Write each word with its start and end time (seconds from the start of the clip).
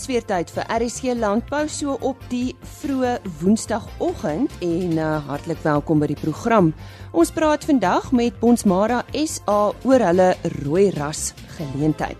Dis 0.00 0.08
weer 0.08 0.24
tyd 0.24 0.48
vir 0.48 0.64
RSC 0.72 1.12
Landbou 1.12 1.66
so 1.68 1.92
op 2.08 2.22
die 2.30 2.54
vroeë 2.80 3.18
Woensdagoggend 3.42 4.54
en 4.64 4.94
uh, 4.96 5.18
hartlik 5.26 5.60
welkom 5.60 6.00
by 6.00 6.08
die 6.08 6.16
program. 6.16 6.70
Ons 7.12 7.28
praat 7.36 7.66
vandag 7.68 8.08
met 8.16 8.38
Bonsmara 8.40 9.02
SA 9.12 9.58
oor 9.84 10.06
hulle 10.08 10.30
rooi 10.62 10.86
ras 10.96 11.34
geleentheid. 11.58 12.16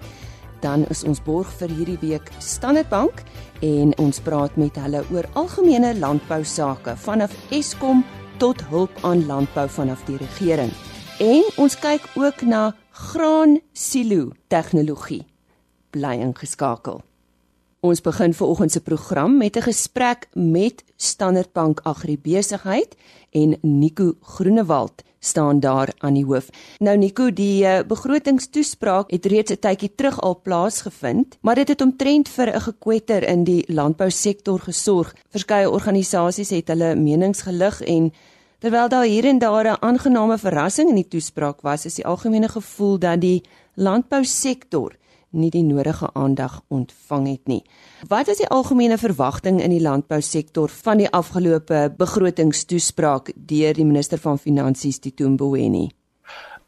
Dan 0.60 0.84
is 0.92 1.06
ons 1.08 1.24
borg 1.24 1.48
vir 1.62 1.72
hierdie 1.72 1.96
week 2.04 2.28
Standard 2.44 2.92
Bank 2.92 3.24
en 3.64 3.96
ons 3.96 4.20
praat 4.28 4.60
met 4.60 4.76
hulle 4.76 5.00
oor 5.08 5.32
algemene 5.40 5.96
landbou 6.04 6.42
sake 6.44 7.00
vanaf 7.08 7.32
Eskom 7.48 8.04
tot 8.44 8.60
hulp 8.68 8.92
aan 9.08 9.24
landbou 9.24 9.70
vanaf 9.80 10.04
die 10.04 10.20
regering. 10.20 10.76
En 11.16 11.48
ons 11.56 11.80
kyk 11.80 12.12
ook 12.12 12.44
na 12.44 12.74
graan 13.08 13.62
silo 13.72 14.34
tegnologie. 14.52 15.24
Bly 15.96 16.18
ingeskakel. 16.20 17.00
Ons 17.80 18.02
begin 18.04 18.34
veraloggend 18.36 18.72
se 18.72 18.80
program 18.80 19.36
met 19.36 19.56
'n 19.56 19.62
gesprek 19.62 20.28
met 20.32 20.84
Standard 20.96 21.52
Bank 21.52 21.80
Agribesigheid 21.82 22.96
en 23.30 23.58
Nico 23.60 24.14
Groenewald 24.20 25.02
staan 25.18 25.60
daar 25.60 25.92
aan 25.98 26.14
die 26.14 26.24
hoof. 26.24 26.48
Nou 26.78 26.96
Nico, 26.96 27.32
die 27.32 27.64
uh, 27.64 27.78
begrotingstoespraak 27.86 29.10
het 29.10 29.26
reeds 29.26 29.52
'n 29.52 29.58
tydjie 29.58 29.94
terug 29.94 30.20
al 30.20 30.40
plaasgevind, 30.42 31.38
maar 31.40 31.54
dit 31.54 31.68
het 31.68 31.80
omtrent 31.80 32.28
vir 32.28 32.54
'n 32.54 32.60
gekwetter 32.60 33.22
in 33.28 33.44
die 33.44 33.64
landbousektor 33.72 34.58
gesorg. 34.58 35.14
Verskeie 35.30 35.70
organisasies 35.70 36.50
het 36.50 36.68
hulle 36.68 36.94
menings 36.94 37.42
gelig 37.42 37.80
en 37.80 38.12
terwyl 38.58 38.88
daar 38.88 39.04
hier 39.04 39.24
en 39.24 39.38
daar 39.38 39.64
'n 39.64 39.82
aangename 39.82 40.38
verrassing 40.38 40.88
in 40.88 40.94
die 40.94 41.08
toespraak 41.08 41.60
was, 41.60 41.84
is 41.84 41.94
die 41.94 42.06
algemene 42.06 42.48
gevoel 42.48 42.98
dat 42.98 43.20
die 43.20 43.42
landbousektor 43.74 44.98
nie 45.30 45.50
die 45.50 45.62
nodige 45.62 46.10
aandag 46.14 46.60
ontvang 46.68 47.26
het 47.28 47.50
nie. 47.50 47.62
Wat 48.08 48.28
is 48.28 48.40
die 48.42 48.48
algemene 48.50 48.98
verwagting 48.98 49.60
in 49.62 49.70
die 49.70 49.82
landbousektor 49.82 50.70
van 50.82 51.02
die 51.02 51.10
afgelope 51.10 51.88
begrotingstoespraak 51.98 53.32
deur 53.34 53.74
die 53.74 53.86
minister 53.86 54.18
van 54.18 54.38
Finansies 54.38 54.98
Tito 54.98 55.28
Mboweni? 55.28 55.88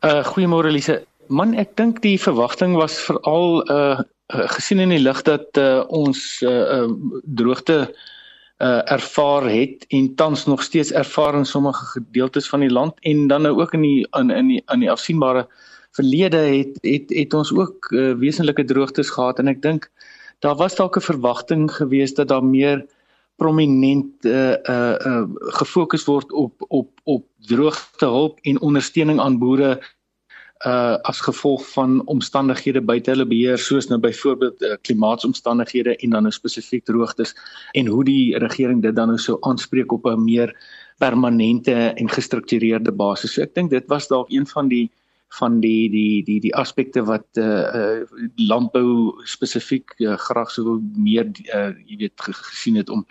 Uh 0.02 0.22
goeiemôre 0.26 0.70
Elise. 0.70 1.02
Man, 1.28 1.54
ek 1.54 1.76
dink 1.78 2.02
die 2.02 2.18
verwagting 2.20 2.76
was 2.78 2.98
veral 3.08 3.62
uh 3.70 4.00
gesien 4.32 4.80
in 4.80 4.88
die 4.88 5.02
lig 5.02 5.18
dat 5.26 5.58
uh, 5.60 5.82
ons 5.92 6.40
uh, 6.40 6.48
uh 6.48 7.18
droogte 7.22 7.82
uh 8.62 8.80
ervaar 8.94 9.44
het 9.50 9.84
en 9.92 10.06
tans 10.16 10.46
nog 10.48 10.62
steeds 10.62 10.92
ervaar 10.96 11.36
in 11.36 11.44
sommige 11.44 11.84
gedeeltes 11.98 12.48
van 12.48 12.64
die 12.64 12.70
land 12.72 12.96
en 13.00 13.26
dan 13.28 13.44
nou 13.44 13.58
ook 13.60 13.74
in 13.76 13.84
die 13.84 14.06
in 14.16 14.30
in 14.30 14.48
die 14.54 14.62
aan 14.64 14.80
die 14.80 14.90
afsienbare 14.90 15.44
uh 15.44 15.71
verlede 15.96 16.36
het 16.36 16.78
het 16.80 17.12
het 17.12 17.34
ons 17.34 17.52
ook 17.52 17.90
uh, 17.90 18.12
wesenlike 18.18 18.64
droogtes 18.64 19.10
gehad 19.10 19.38
en 19.38 19.48
ek 19.52 19.62
dink 19.62 19.90
daar 20.40 20.56
was 20.56 20.74
dalk 20.74 20.96
'n 20.96 21.08
verwagting 21.12 21.70
geweest 21.70 22.16
dat 22.16 22.28
daar 22.28 22.44
meer 22.44 22.86
prominent 23.36 24.24
uh 24.24 24.56
uh, 24.74 24.94
uh 25.06 25.24
gefokus 25.58 26.04
word 26.04 26.32
op 26.32 26.54
op 26.68 26.88
op 27.04 27.24
droogtehulp 27.38 28.38
en 28.42 28.60
ondersteuning 28.60 29.20
aan 29.20 29.38
boere 29.38 29.80
uh 30.66 30.96
as 31.10 31.20
gevolg 31.20 31.64
van 31.72 32.02
omstandighede 32.06 32.80
buite 32.80 33.10
hulle 33.10 33.26
beheer 33.26 33.58
soos 33.58 33.88
nou 33.90 34.00
byvoorbeeld 34.00 34.62
uh, 34.62 34.76
klimaatsomstandighede 34.80 35.96
en 35.96 36.10
dan 36.10 36.22
nou 36.22 36.32
spesifiek 36.32 36.84
droogtes 36.84 37.34
en 37.72 37.86
hoe 37.86 38.04
die 38.04 38.38
regering 38.38 38.82
dit 38.82 38.96
dan 38.96 39.10
nou 39.10 39.18
sou 39.18 39.36
aanspreek 39.40 39.92
op 39.92 40.06
'n 40.06 40.24
meer 40.24 40.56
permanente 40.98 41.74
en 41.74 42.08
gestruktureerde 42.08 42.92
basis. 42.92 43.32
So 43.32 43.42
ek 43.42 43.54
dink 43.54 43.70
dit 43.70 43.86
was 43.86 44.06
dalk 44.08 44.30
een 44.30 44.46
van 44.46 44.68
die 44.68 44.90
van 45.38 45.60
die 45.60 45.88
die 45.90 46.22
die 46.24 46.40
die 46.40 46.54
aspekte 46.54 47.04
wat 47.08 47.26
eh 47.40 47.44
uh, 47.44 48.00
uh, 48.00 48.28
landbou 48.36 49.12
spesifiek 49.24 49.94
uh, 49.98 50.16
graag 50.16 50.50
sou 50.50 50.80
meer 50.96 51.30
uh, 51.54 51.72
jy 51.86 51.96
weet 52.04 52.20
gesien 52.20 52.76
het 52.76 52.90
om 52.90 53.06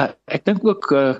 uh, 0.00 0.10
ek 0.26 0.44
dink 0.44 0.64
ook 0.64 0.90
uh, 0.92 1.14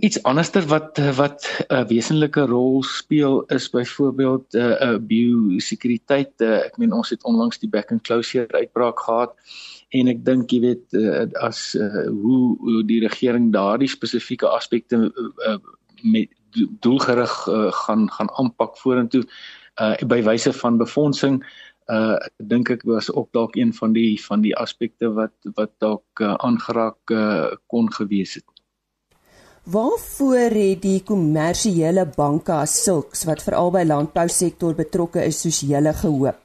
iets 0.00 0.22
anderster 0.22 0.64
wat 0.66 0.98
wat 1.16 1.40
'n 1.44 1.74
uh, 1.74 1.84
wesenlike 1.86 2.40
rol 2.46 2.82
speel 2.82 3.42
is 3.56 3.70
byvoorbeeld 3.70 4.46
'n 4.52 4.58
uh, 4.58 4.80
uh, 4.86 4.98
biosekuriteit. 4.98 6.32
Uh, 6.40 6.64
ek 6.66 6.76
meen 6.78 6.92
ons 6.92 7.10
het 7.10 7.24
onlangs 7.24 7.58
die 7.58 7.68
back 7.68 7.90
and 7.90 8.02
closure 8.02 8.48
uitbraak 8.52 8.98
gehad 9.00 9.32
en 9.88 10.08
ek 10.08 10.24
dink 10.24 10.50
jy 10.50 10.60
weet 10.60 10.86
uh, 10.92 11.26
as 11.42 11.74
uh, 11.74 12.06
hoe, 12.06 12.56
hoe 12.58 12.84
die 12.86 13.00
regering 13.00 13.52
daardie 13.52 13.88
spesifieke 13.88 14.48
aspekte 14.48 15.12
uh, 15.46 15.58
met 16.02 16.28
doelgerig 16.80 17.46
uh, 17.46 17.72
gaan 17.72 18.10
gaan 18.10 18.30
aanpak 18.30 18.78
vorentoe 18.78 19.24
uh 19.80 19.96
by 20.06 20.22
wyse 20.22 20.52
van 20.52 20.78
befondsing 20.78 21.40
uh 21.90 22.16
dink 22.36 22.70
ek 22.70 22.84
was 22.86 23.10
ook 23.12 23.30
dalk 23.32 23.56
een 23.56 23.72
van 23.74 23.92
die 23.92 24.14
van 24.22 24.42
die 24.44 24.54
aspekte 24.56 25.10
wat 25.14 25.34
wat 25.54 25.72
dalk 25.78 26.22
uh, 26.22 26.34
aangeraak 26.38 27.14
uh, 27.14 27.50
kon 27.66 27.90
gewees 27.92 28.34
het. 28.38 28.46
Waarvoor 29.70 30.54
het 30.56 30.82
die 30.82 31.00
kommersiële 31.04 32.06
banke 32.16 32.52
as 32.52 32.76
sulks 32.84 33.24
wat 33.28 33.42
veral 33.42 33.70
by 33.74 33.82
landbousektor 33.86 34.74
betrokke 34.74 35.24
is 35.24 35.42
soos 35.42 35.60
julle 35.66 35.92
gehoop? 35.94 36.38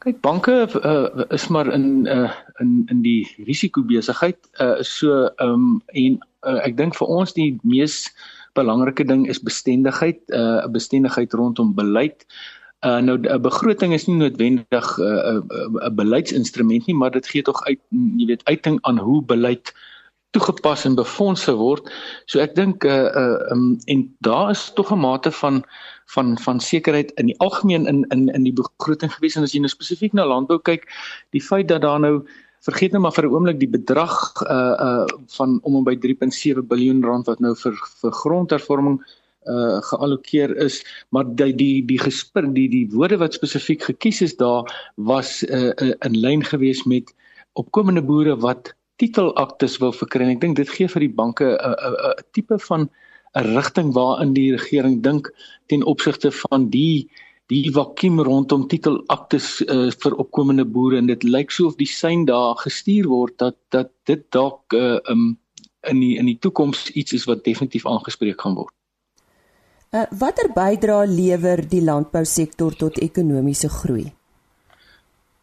Kyk, 0.00 0.20
banke 0.24 0.54
uh, 0.64 1.24
is 1.28 1.48
maar 1.52 1.72
in 1.72 2.06
uh, 2.08 2.30
in 2.60 2.84
in 2.92 3.02
die 3.04 3.24
risikobesigheid 3.48 4.38
uh 4.60 4.80
so 4.80 5.28
um 5.38 5.80
en 5.92 6.20
uh, 6.44 6.60
ek 6.64 6.76
dink 6.76 6.96
vir 6.96 7.16
ons 7.20 7.32
die 7.36 7.56
mees 7.62 8.04
uh 8.08 8.39
belangrike 8.52 9.04
ding 9.04 9.26
is 9.28 9.42
bestendigheid, 9.42 10.20
uh, 10.28 10.38
'n 10.38 10.68
uh, 10.68 10.70
bestendigheid 10.70 11.32
rondom 11.32 11.74
beleid. 11.74 12.26
Uh, 12.80 12.98
nou 12.98 13.18
'n 13.18 13.42
begroting 13.42 13.92
is 13.92 14.06
nie 14.06 14.16
noodwendig 14.16 14.86
'n 14.98 15.02
uh, 15.02 15.34
uh, 15.36 15.68
uh, 15.84 15.90
beleidsinstrument 15.92 16.86
nie, 16.86 16.96
maar 16.96 17.10
dit 17.10 17.26
gee 17.26 17.42
tog 17.42 17.62
uit 17.64 17.80
jy 17.90 18.26
weet 18.26 18.44
uiting 18.44 18.78
aan 18.82 18.98
hoe 18.98 19.22
beleid 19.22 19.74
toegepas 20.30 20.84
en 20.84 20.94
befondse 20.94 21.52
word. 21.58 21.90
So 22.26 22.40
ek 22.40 22.54
dink 22.54 22.84
uh 22.84 23.10
uh 23.22 23.52
um, 23.52 23.78
en 23.90 24.06
daar 24.26 24.50
is 24.50 24.70
tog 24.74 24.92
'n 24.92 25.02
mate 25.02 25.30
van 25.30 25.64
van 26.14 26.38
van 26.38 26.60
sekerheid 26.60 27.10
in 27.10 27.26
die 27.26 27.38
algemeen 27.38 27.86
in 27.86 28.04
in 28.08 28.28
in 28.28 28.42
die 28.42 28.52
begroting 28.52 29.12
gewees 29.12 29.36
en 29.36 29.42
as 29.42 29.52
jy 29.52 29.60
nou 29.60 29.68
spesifiek 29.68 30.12
na 30.12 30.26
landbou 30.26 30.58
kyk, 30.58 30.86
die 31.30 31.42
feit 31.42 31.68
dat 31.68 31.82
daar 31.82 32.00
nou 32.00 32.26
vergeet 32.66 32.92
nou 32.92 33.02
maar 33.02 33.14
vir 33.16 33.26
'n 33.26 33.34
oomblik 33.34 33.58
die 33.60 33.70
bedrag 33.78 34.16
uh 34.42 34.74
uh 34.88 35.06
van 35.36 35.58
om 35.62 35.76
en 35.76 35.84
by 35.84 35.96
3.7 35.96 36.66
miljard 36.68 37.04
rand 37.04 37.26
wat 37.26 37.40
nou 37.40 37.54
vir 37.54 37.74
vir 38.02 38.12
grondhervorming 38.22 39.00
uh 39.48 39.80
geallokeer 39.90 40.56
is 40.56 40.82
maar 41.10 41.24
die 41.24 41.52
die 41.52 41.86
die 41.86 41.98
gespir 41.98 42.52
die 42.52 42.68
die 42.68 42.86
woorde 42.92 43.16
wat 43.16 43.34
spesifiek 43.34 43.82
gekies 43.82 44.20
is 44.20 44.36
daar 44.36 44.68
was 44.96 45.42
uh, 45.44 45.72
uh 45.72 45.94
in 46.04 46.20
lyn 46.20 46.44
gewees 46.44 46.84
met 46.84 47.14
opkomende 47.52 48.02
boere 48.02 48.36
wat 48.36 48.74
titelaktes 49.00 49.78
wil 49.80 49.92
verkry. 49.96 50.28
Ek 50.28 50.42
dink 50.42 50.58
dit 50.60 50.68
gee 50.68 50.88
vir 50.88 51.06
die 51.06 51.14
banke 51.22 51.46
'n 51.46 51.56
uh, 51.56 51.76
'n 51.88 51.94
uh, 51.94 52.10
uh, 52.10 52.22
tipe 52.36 52.58
van 52.68 52.90
'n 53.38 53.54
rigting 53.56 53.92
waarin 53.94 54.34
die 54.34 54.52
regering 54.56 55.02
dink 55.02 55.32
ten 55.68 55.82
opsigte 55.82 56.30
van 56.30 56.68
die 56.70 57.08
die 57.50 57.70
vakuum 57.74 58.20
rondom 58.26 58.66
titelaktes 58.70 59.60
uh, 59.66 59.90
vir 59.90 60.16
opkomende 60.22 60.64
boere 60.64 61.00
en 61.00 61.08
dit 61.10 61.24
lyk 61.26 61.50
so 61.50 61.70
of 61.70 61.78
die 61.80 61.88
sein 61.90 62.26
daar 62.28 62.58
gestuur 62.62 63.08
word 63.10 63.38
dat 63.42 63.58
dat 63.74 63.90
dit 64.06 64.22
dalk 64.30 64.76
uh, 64.78 64.98
um, 65.10 65.32
in 65.90 66.02
die 66.02 66.12
in 66.20 66.28
die 66.30 66.38
toekoms 66.38 66.90
iets 66.90 67.16
is 67.18 67.26
wat 67.30 67.44
definitief 67.44 67.86
aangespreek 67.86 68.40
gaan 68.40 68.54
word. 68.60 68.74
Uh, 69.90 70.06
watter 70.14 70.52
bydrae 70.54 71.08
lewer 71.10 71.64
die 71.66 71.82
landbousektor 71.82 72.76
tot 72.78 73.00
ekonomiese 73.02 73.68
groei? 73.80 74.06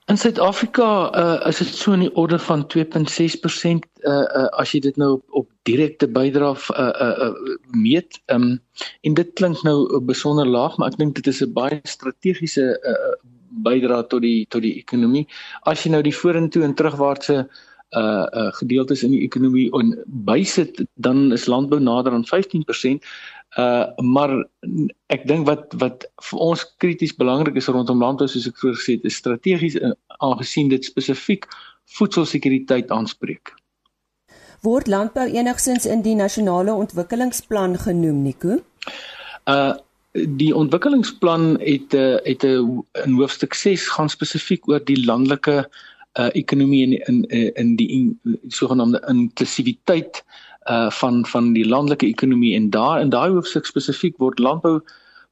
In 0.08 0.18
Suid-Afrika 0.18 1.12
uh, 1.20 1.48
is 1.50 1.58
dit 1.58 1.68
so 1.76 1.92
in 1.92 2.06
die 2.06 2.14
orde 2.16 2.38
van 2.40 2.62
2.6% 2.72 2.78
uh, 2.88 4.12
uh, 4.12 4.46
as 4.62 4.72
jy 4.72 4.80
dit 4.86 4.96
nou 4.96 5.10
op, 5.18 5.24
op 5.42 5.48
direkte 5.68 6.08
bydrae 6.08 6.54
uh, 6.56 6.86
uh, 6.88 7.26
uh, 7.26 7.56
meet. 7.76 8.22
Um, 8.32 8.54
en 9.04 9.18
dit 9.20 9.34
klink 9.36 9.66
nou 9.68 10.00
besonder 10.08 10.48
laag, 10.48 10.78
maar 10.78 10.94
ek 10.94 11.00
dink 11.02 11.20
dit 11.20 11.28
is 11.28 11.44
'n 11.44 11.52
baie 11.52 11.82
strategiese 11.84 12.70
uh, 12.80 13.18
bydrae 13.68 14.08
tot 14.08 14.24
die 14.24 14.46
tot 14.48 14.64
die 14.64 14.78
ekonomie. 14.80 15.26
As 15.68 15.84
jy 15.84 15.92
nou 15.92 16.02
die 16.02 16.16
vorentoe 16.16 16.64
en 16.64 16.78
terugwaartse 16.80 17.44
uh 17.96 18.28
uh 18.36 18.52
gedeeltes 18.52 19.04
in 19.04 19.12
die 19.12 19.24
ekonomie 19.24 19.70
on 19.72 19.94
bysit 20.28 20.82
dan 20.96 21.32
is 21.32 21.46
landbou 21.48 21.80
nader 21.80 22.12
aan 22.12 22.28
15%. 22.28 23.04
Uh 23.58 23.90
maar 24.06 24.32
ek 25.10 25.24
dink 25.26 25.48
wat 25.50 25.74
wat 25.82 26.04
vir 26.30 26.42
ons 26.46 26.64
krities 26.78 27.16
belangrik 27.18 27.56
is 27.58 27.70
rondom 27.74 28.04
landbou 28.04 28.28
soos 28.30 28.46
ek 28.46 28.60
vroeër 28.62 28.78
gesê 28.78 28.98
het, 29.00 29.08
is 29.10 29.18
strategies 29.18 29.78
uh, 29.82 29.96
aangesien 30.22 30.70
dit 30.70 30.86
spesifiek 30.86 31.48
voedselsekuriteit 31.98 32.94
aanspreek. 32.94 33.56
Word 34.62 34.90
landbou 34.92 35.26
enigsins 35.26 35.90
in 35.90 36.04
die 36.06 36.14
nasionale 36.20 36.76
ontwikkelingsplan 36.86 37.78
genoem, 37.88 38.24
Nico? 38.30 38.62
Uh 39.50 39.74
die 40.18 40.50
ontwikkelingsplan 40.56 41.60
het 41.62 41.94
uh, 41.94 42.18
het 42.26 42.46
'n 42.46 42.86
in 43.06 43.18
hoofstuk 43.18 43.54
6 43.54 43.88
gaan 43.88 44.10
spesifiek 44.10 44.70
oor 44.70 44.86
die 44.86 45.06
landelike 45.06 45.66
uh 46.20 46.30
ekonomie 46.34 46.84
in 46.86 46.94
in 47.06 47.54
in 47.56 47.76
die, 47.76 47.90
in 47.90 48.38
sogenaamde 48.48 49.02
inklusiwiteit 49.10 50.22
uh 50.22 50.47
van 50.92 51.26
van 51.26 51.54
die 51.54 51.68
landelike 51.68 52.06
ekonomie 52.06 52.56
en 52.56 52.70
daar 52.70 53.02
in 53.02 53.10
daai 53.10 53.30
hoofstuk 53.32 53.66
spesifiek 53.66 54.18
word 54.18 54.40
landbou 54.40 54.82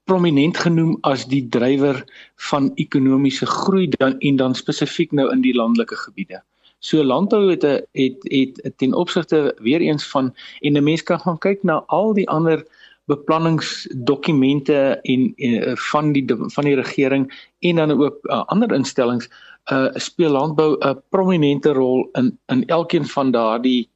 prominent 0.05 0.57
genoem 0.57 0.97
as 1.01 1.25
die 1.27 1.43
drywer 1.49 2.03
van 2.49 2.71
ekonomiese 2.75 3.45
groei 3.45 3.87
dan 3.97 4.19
en 4.19 4.35
dan 4.35 4.55
spesifiek 4.55 5.11
nou 5.11 5.31
in 5.33 5.41
die 5.41 5.55
landelike 5.55 5.97
gebiede. 5.97 6.41
So 6.79 7.03
landbou 7.03 7.49
het 7.49 7.63
'n 7.63 7.81
het, 7.91 8.17
het 8.23 8.59
het 8.63 8.77
ten 8.77 8.93
opsigte 8.93 9.55
weer 9.59 9.81
eens 9.81 10.07
van 10.07 10.35
en 10.59 10.77
'n 10.77 10.83
mens 10.83 11.03
kan 11.03 11.19
gaan 11.19 11.37
kyk 11.37 11.63
na 11.63 11.83
al 11.87 12.13
die 12.13 12.29
ander 12.29 12.65
beplanningsdokumente 13.05 14.99
en, 15.01 15.33
en 15.35 15.77
van 15.77 16.11
die 16.11 16.25
van 16.27 16.63
die 16.63 16.75
regering 16.75 17.49
en 17.59 17.75
dan 17.75 17.91
ook 17.91 18.17
uh, 18.23 18.43
ander 18.45 18.73
instellings 18.73 19.29
uh 19.71 19.87
speel 19.93 20.31
landbou 20.31 20.77
'n 20.79 21.01
prominente 21.09 21.73
rol 21.73 22.09
in 22.13 22.37
in 22.45 22.65
elkeen 22.65 23.05
van 23.05 23.31
daardie 23.31 23.89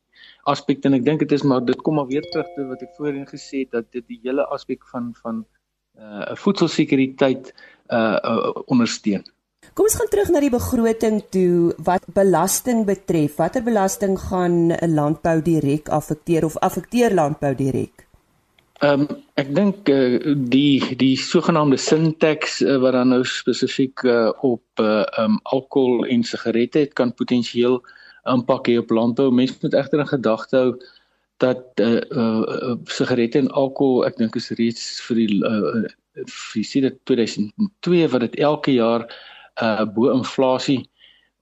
aspekte 0.51 0.89
en 0.89 0.97
ek 0.97 1.05
dink 1.07 1.23
dit 1.25 1.33
is 1.37 1.45
maar 1.47 1.63
dit 1.65 1.81
kom 1.85 1.99
maar 1.99 2.09
weer 2.11 2.25
terug 2.33 2.49
te 2.55 2.67
wat 2.69 2.83
ek 2.85 2.93
voorheen 2.97 3.27
gesê 3.29 3.63
het 3.63 3.73
dat 3.77 3.91
dit 3.95 4.05
die 4.07 4.21
hele 4.23 4.45
aspek 4.55 4.85
van 4.93 5.11
van 5.23 5.43
uh 5.99 6.35
voedselsekuriteit 6.43 7.51
uh, 7.51 8.17
uh 8.31 8.51
ondersteun. 8.71 9.25
Kom 9.75 9.85
ons 9.85 9.95
gaan 9.99 10.09
terug 10.11 10.29
na 10.31 10.41
die 10.43 10.51
begroting 10.53 11.17
toe 11.33 11.73
wat 11.87 12.05
belasting 12.15 12.85
betref. 12.87 13.35
Watter 13.37 13.63
belasting 13.63 14.15
gaan 14.19 14.71
'n 14.71 14.93
landbou 14.95 15.41
direk 15.41 15.89
affekteer 15.89 16.45
of 16.45 16.57
affekteer 16.57 17.13
landbou 17.13 17.55
direk? 17.55 18.05
Ehm 18.79 19.01
um, 19.01 19.07
ek 19.35 19.49
dink 19.55 19.89
uh, 19.91 20.35
die 20.51 20.95
die 20.95 21.17
sogenaamde 21.19 21.77
sin 21.77 22.13
tax 22.17 22.61
uh, 22.61 22.77
wat 22.79 22.93
dan 22.95 23.09
nou 23.11 23.23
spesifiek 23.27 24.03
uh, 24.07 24.31
op 24.41 24.63
uh, 24.79 25.03
um 25.19 25.39
alkohol 25.43 26.05
en 26.05 26.23
sigarette 26.23 26.79
het 26.79 26.93
kan 26.93 27.11
potensieel 27.13 27.81
impak 28.33 28.67
hê 28.69 28.77
op 28.79 28.91
landbou. 28.93 29.31
Mense 29.31 29.57
moet 29.61 29.77
egter 29.77 29.99
in 30.03 30.11
gedagte 30.13 30.57
hou 30.57 30.71
dat 31.39 31.63
uh, 31.79 32.01
uh 32.11 32.75
sigarette 32.91 33.39
en 33.39 33.51
alkohol 33.55 34.05
ek 34.07 34.17
dink 34.19 34.35
is 34.35 34.51
reeds 34.59 34.85
vir 35.07 35.21
die 35.21 35.39
uh, 35.47 35.83
vir 36.27 36.63
sedert 36.67 36.99
2002 37.07 38.07
wat 38.11 38.25
dit 38.27 38.39
elke 38.43 38.75
jaar 38.75 39.07
uh 39.63 39.85
bo 39.95 40.11
inflasie 40.11 40.81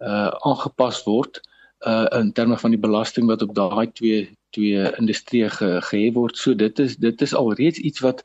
uh 0.06 0.30
aangepas 0.46 1.02
word 1.10 1.42
uh 1.90 2.06
in 2.20 2.34
terme 2.38 2.58
van 2.58 2.76
die 2.76 2.84
belasting 2.84 3.26
wat 3.32 3.42
op 3.42 3.56
daai 3.58 3.88
twee 3.94 4.28
twee 4.56 4.86
industrieë 4.98 5.50
ge, 5.52 5.70
gehef 5.90 6.14
word. 6.16 6.38
So 6.38 6.56
dit 6.56 6.80
is 6.80 6.96
dit 6.98 7.22
is 7.22 7.34
alreeds 7.36 7.80
iets 7.80 8.00
wat 8.06 8.24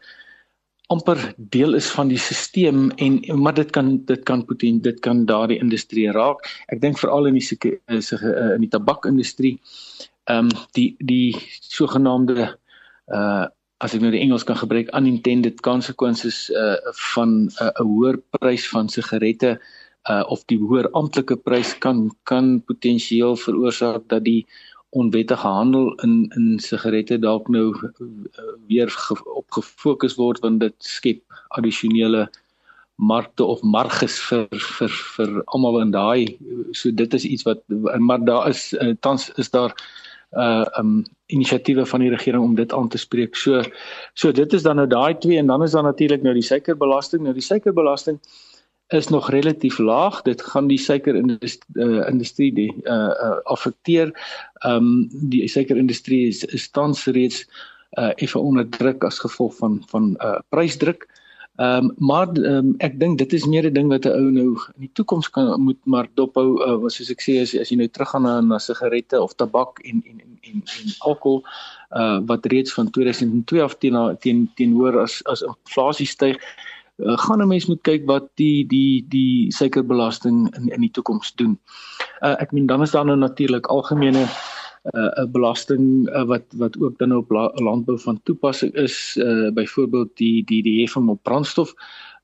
amper 0.93 1.21
deel 1.37 1.75
is 1.79 1.89
van 1.95 2.11
die 2.13 2.21
stelsel 2.21 2.91
en 3.07 3.21
maar 3.41 3.55
dit 3.57 3.71
kan 3.73 3.95
dit 4.09 4.23
kan 4.29 4.45
potent 4.45 4.83
dit 4.85 5.01
kan 5.01 5.25
daardie 5.27 5.61
industrie 5.63 6.11
raak. 6.13 6.45
Ek 6.69 6.83
dink 6.83 7.01
veral 7.01 7.31
in 7.31 7.39
die 7.39 7.45
se 7.45 7.57
uh, 7.59 8.55
in 8.57 8.65
die 8.67 8.73
tabakindustrie 8.73 9.57
ehm 10.31 10.47
um, 10.47 10.51
die 10.79 10.95
die 10.99 11.35
sogenaamde 11.61 12.53
uh 13.09 13.49
as 13.83 13.97
ek 13.97 14.03
nou 14.05 14.13
die 14.15 14.23
Engels 14.23 14.45
kan 14.47 14.55
gebruik 14.55 14.93
unintended 14.95 15.61
consequences 15.67 16.45
uh 16.51 16.77
van 17.15 17.31
'n 17.47 17.49
uh, 17.61 17.73
'n 17.83 17.89
hoër 17.95 18.21
prys 18.39 18.69
van 18.75 18.89
sigarette 18.89 19.59
uh 20.11 20.25
of 20.35 20.45
die 20.51 20.59
hoër 20.59 20.91
amptelike 20.99 21.37
prys 21.37 21.75
kan 21.79 22.11
kan 22.31 22.63
potensieel 22.71 23.37
veroorsaak 23.37 24.07
dat 24.09 24.25
die 24.25 24.47
onwettige 24.93 25.47
handel 25.47 25.93
in 26.05 26.15
in 26.37 26.59
sigarette 26.61 27.19
dalk 27.19 27.49
nou 27.49 27.73
weer 28.69 28.93
op 29.25 29.51
gefokus 29.57 30.17
word 30.21 30.41
want 30.45 30.61
dit 30.61 30.75
skep 30.79 31.23
addisionele 31.59 32.29
markte 32.97 33.45
of 33.45 33.63
marges 33.63 34.19
vir 34.29 34.47
vir 34.53 34.93
vir 35.17 35.43
almal 35.47 35.81
in 35.81 35.95
daai 35.97 36.37
so 36.77 36.93
dit 36.93 37.15
is 37.15 37.25
iets 37.25 37.49
wat 37.49 37.63
maar 37.99 38.25
daar 38.25 38.49
is 38.49 38.73
uh, 38.73 38.93
tans 39.01 39.31
is 39.41 39.51
daar 39.51 39.75
uh 40.33 40.65
um 40.79 41.03
inisiatiewe 41.27 41.87
van 41.87 42.01
die 42.01 42.11
regering 42.11 42.45
om 42.45 42.55
dit 42.55 42.73
aan 42.73 42.89
te 42.89 42.99
spreek. 42.99 43.37
So 43.37 43.63
so 44.15 44.33
dit 44.33 44.53
is 44.53 44.63
dan 44.63 44.77
nou 44.77 44.87
daai 44.89 45.19
twee 45.19 45.39
en 45.39 45.47
dan 45.47 45.63
is 45.63 45.71
daar 45.77 45.83
natuurlik 45.83 46.23
nou 46.23 46.35
die 46.35 46.43
suikerbelasting. 46.45 47.23
Nou 47.23 47.35
die 47.35 47.45
suikerbelasting 47.45 48.19
is 48.93 49.09
nog 49.09 49.31
relatief 49.31 49.79
laag. 49.79 50.23
Dit 50.23 50.43
gaan 50.43 50.67
die 50.67 50.79
suikerindustrie 50.79 51.85
uh, 51.85 52.09
industrie 52.09 52.53
die 52.53 52.73
uh, 52.85 52.95
uh 52.95 53.39
affekteer. 53.45 54.13
Um 54.67 55.09
die 55.33 55.49
suikerindustrie 55.49 56.27
is, 56.29 56.45
is 56.45 56.71
tans 56.71 57.05
reeds 57.05 57.47
uh 57.99 58.13
effe 58.17 58.39
onder 58.39 58.69
druk 58.69 59.05
as 59.05 59.19
gevolg 59.19 59.57
van 59.57 59.83
van 59.89 60.15
uh 60.21 60.39
prysdruk. 60.49 61.09
Ehm 61.57 61.85
um, 61.85 61.95
maar 61.99 62.29
um, 62.37 62.75
ek 62.79 62.95
dink 63.01 63.19
dit 63.19 63.33
is 63.33 63.45
meer 63.47 63.67
'n 63.69 63.73
ding 63.73 63.89
wat 63.89 64.05
'n 64.05 64.17
ou 64.17 64.31
nou 64.31 64.51
in 64.75 64.81
die 64.87 64.91
toekoms 64.93 65.29
kan 65.31 65.61
moet 65.61 65.79
maar 65.85 66.09
dophou 66.15 66.57
uh, 66.65 66.89
soos 66.89 67.11
ek 67.11 67.21
sê 67.21 67.33
as 67.43 67.53
as 67.55 67.69
jy 67.69 67.77
nou 67.77 67.89
teruggaan 67.89 68.23
na 68.23 68.41
na 68.41 68.59
sigarette 68.59 69.21
of 69.21 69.35
tabak 69.35 69.79
en 69.85 70.03
en 70.09 70.21
en 70.25 70.39
en, 70.49 70.63
en 70.65 70.89
alkohol 70.99 71.45
uh 72.01 72.19
wat 72.27 72.47
reeds 72.47 72.73
van 72.73 72.91
2002 72.91 73.63
af 73.63 73.77
teen 73.79 74.17
teen 74.21 74.51
teenoor 74.55 75.01
as 75.01 75.21
as 75.25 75.43
inflasie 75.43 76.07
styg 76.07 76.41
uh, 77.03 77.19
gaan 77.19 77.43
'n 77.43 77.49
mens 77.49 77.67
moet 77.67 77.83
kyk 77.83 78.07
wat 78.07 78.31
die 78.35 78.67
die 78.67 79.05
die 79.09 79.53
suikerbelasting 79.53 80.55
in 80.57 80.69
in 80.69 80.81
die 80.81 80.91
toekoms 80.91 81.35
doen. 81.35 81.59
Uh 82.21 82.37
ek 82.39 82.53
meen 82.53 82.67
dan 82.67 82.83
is 82.83 82.91
daar 82.91 83.05
nou 83.05 83.17
natuurlik 83.17 83.67
algemene 83.67 84.27
'n 84.83 84.99
uh, 84.99 85.27
belasting 85.31 86.09
uh, 86.09 86.25
wat 86.25 86.45
wat 86.57 86.79
ook 86.79 86.99
dan 86.99 87.17
op 87.17 87.31
landbou 87.55 87.99
van 87.99 88.21
toepassing 88.23 88.75
is 88.75 89.17
uh, 89.17 89.51
byvoorbeeld 89.53 90.17
die 90.17 90.45
die 90.45 90.63
die 90.63 90.81
heffing 90.81 91.09
op 91.09 91.23
brandstof. 91.23 91.75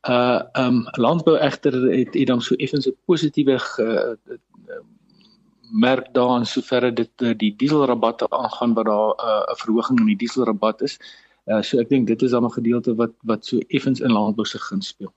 Uh 0.08 0.42
um 0.52 0.84
landbou 0.90 1.36
egter 1.36 1.72
het 1.72 2.14
het 2.14 2.26
dan 2.26 2.40
so 2.40 2.54
effens 2.54 2.86
'n 2.86 2.96
positiewe 3.04 3.58
uh, 3.78 4.36
merk 5.70 6.12
daarin 6.14 6.46
soverre 6.46 6.92
dit 6.92 7.22
uh, 7.22 7.34
die 7.36 7.54
dieselrabatte 7.56 8.28
aangaan 8.31 8.74
wat 8.74 8.84
daar 8.84 9.14
'n 9.14 9.50
uh, 9.50 9.54
verhoging 9.54 10.00
in 10.00 10.06
die 10.06 10.16
dieselrabat 10.16 10.82
is. 10.82 10.98
So 11.62 11.80
ek 11.80 11.88
dink 11.88 12.06
dit 12.06 12.22
is 12.22 12.30
dan 12.30 12.44
'n 12.44 12.52
gedeelte 12.52 12.94
wat 12.94 13.12
wat 13.24 13.46
so 13.46 13.58
effens 13.68 14.00
in 14.00 14.12
landbou 14.12 14.46
se 14.46 14.58
guns 14.58 14.88
speel. 14.88 15.12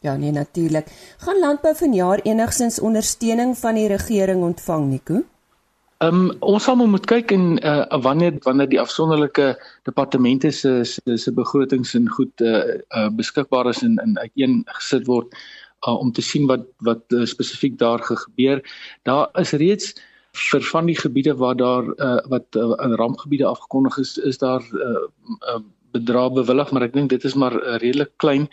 Ja 0.00 0.16
nee 0.16 0.30
natuurlik. 0.30 0.86
Gaan 1.18 1.38
landbou 1.38 1.74
vanjaar 1.74 2.20
enigsins 2.22 2.80
ondersteuning 2.80 3.58
van 3.58 3.74
die 3.74 3.88
regering 3.88 4.42
ontvang 4.42 4.88
Nico? 4.90 5.22
Ehm 6.04 6.14
um, 6.14 6.30
ons 6.40 6.64
sal 6.64 6.76
moet 6.76 7.06
kyk 7.06 7.32
en 7.32 7.44
uh, 7.64 8.00
wanneer 8.02 8.34
wanneer 8.42 8.68
die 8.68 8.80
afsonderlike 8.80 9.54
departemente 9.82 10.50
se 10.50 10.84
se, 10.84 11.16
se 11.16 11.32
begrotings 11.32 11.94
en 11.94 12.08
goed 12.08 12.40
uh, 12.40 12.62
uh, 12.88 13.08
beskikbaar 13.08 13.70
is 13.70 13.82
en 13.82 13.96
in 14.04 14.18
uiteen 14.18 14.62
gesit 14.66 15.06
word 15.06 15.32
uh, 15.86 15.94
om 15.94 16.12
te 16.12 16.22
sien 16.22 16.46
wat 16.50 16.66
wat 16.88 17.04
uh, 17.12 17.24
spesifiek 17.24 17.78
daar 17.78 18.02
gebeur. 18.02 18.60
Daar 19.02 19.28
is 19.40 19.52
reeds 19.52 19.94
vir 20.34 20.62
van 20.66 20.86
die 20.90 20.96
gebiede 20.98 21.36
waar 21.38 21.56
daar 21.56 21.86
uh, 21.96 22.18
wat 22.28 22.56
uh, 22.58 22.72
in 22.82 22.94
rampgebiede 22.98 23.46
afgekondig 23.46 23.98
is, 23.98 24.16
is 24.18 24.38
daar 24.38 24.62
uh, 24.72 25.04
uh, 25.54 25.60
bedrag 25.94 26.32
bewillig, 26.32 26.72
maar 26.72 26.82
ek 26.82 26.96
dink 26.96 27.12
dit 27.14 27.24
is 27.24 27.36
maar 27.38 27.54
uh, 27.54 27.76
redelik 27.78 28.10
klein. 28.16 28.48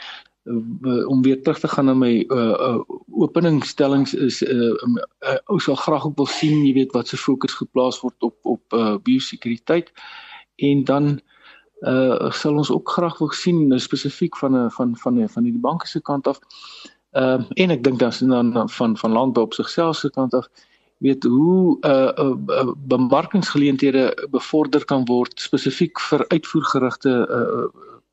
Uh, 0.46 1.08
om 1.08 1.22
weer 1.22 1.42
terug 1.42 1.60
te 1.62 1.70
gaan 1.70 1.86
na 1.86 1.94
my 1.94 2.26
uh, 2.34 2.54
uh 2.68 2.80
openingsstellings 3.22 4.14
is 4.14 4.42
uh, 4.42 4.72
um, 4.86 4.96
uh 5.22 5.38
ons 5.54 5.68
sal 5.70 5.78
graag 5.78 6.06
ook 6.06 6.18
wil 6.18 6.30
sien 6.30 6.64
jy 6.66 6.72
weet 6.74 6.96
wat 6.98 7.08
se 7.08 7.18
fokus 7.18 7.54
geplaas 7.54 8.00
word 8.02 8.26
op 8.26 8.50
op 8.50 8.78
uh 8.78 8.96
biosekuriteit. 9.06 9.92
En 10.56 10.84
dan 10.84 11.20
uh 11.86 12.32
sal 12.34 12.58
ons 12.58 12.72
ook 12.74 12.90
graag 12.90 13.20
wil 13.22 13.30
sien 13.38 13.68
nou 13.68 13.80
spesifiek 13.80 14.38
van 14.38 14.72
van 14.72 14.98
van 14.98 15.22
van 15.30 15.46
die 15.46 15.54
banke 15.62 15.88
se 15.88 16.02
kant 16.02 16.28
af 16.28 16.42
uh 17.14 17.38
en 17.54 17.78
ek 17.78 17.84
dink 17.84 18.02
dan 18.02 18.52
dan 18.54 18.70
van 18.70 18.98
van 18.98 19.12
landbou 19.12 19.46
op 19.46 19.54
sigself 19.54 20.02
se 20.02 20.10
kant 20.10 20.34
af 20.34 20.50
weet 21.02 21.24
hoe 21.24 21.78
uh, 21.82 22.12
uh, 22.24 22.36
uh 22.62 22.74
bemarkingsgeleenthede 22.94 24.28
bevorder 24.30 24.86
kan 24.86 25.06
word 25.10 25.34
spesifiek 25.40 26.00
vir 26.10 26.26
uitvoergerigte 26.30 27.16
uh 27.40 27.66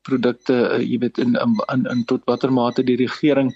produkte 0.07 0.55
uh, 0.55 0.79
jy 0.81 0.97
weet 1.03 1.19
in, 1.21 1.35
in 1.73 1.85
in 1.91 2.05
tot 2.09 2.25
watter 2.25 2.51
mate 2.51 2.83
die 2.83 2.97
regering 2.97 3.51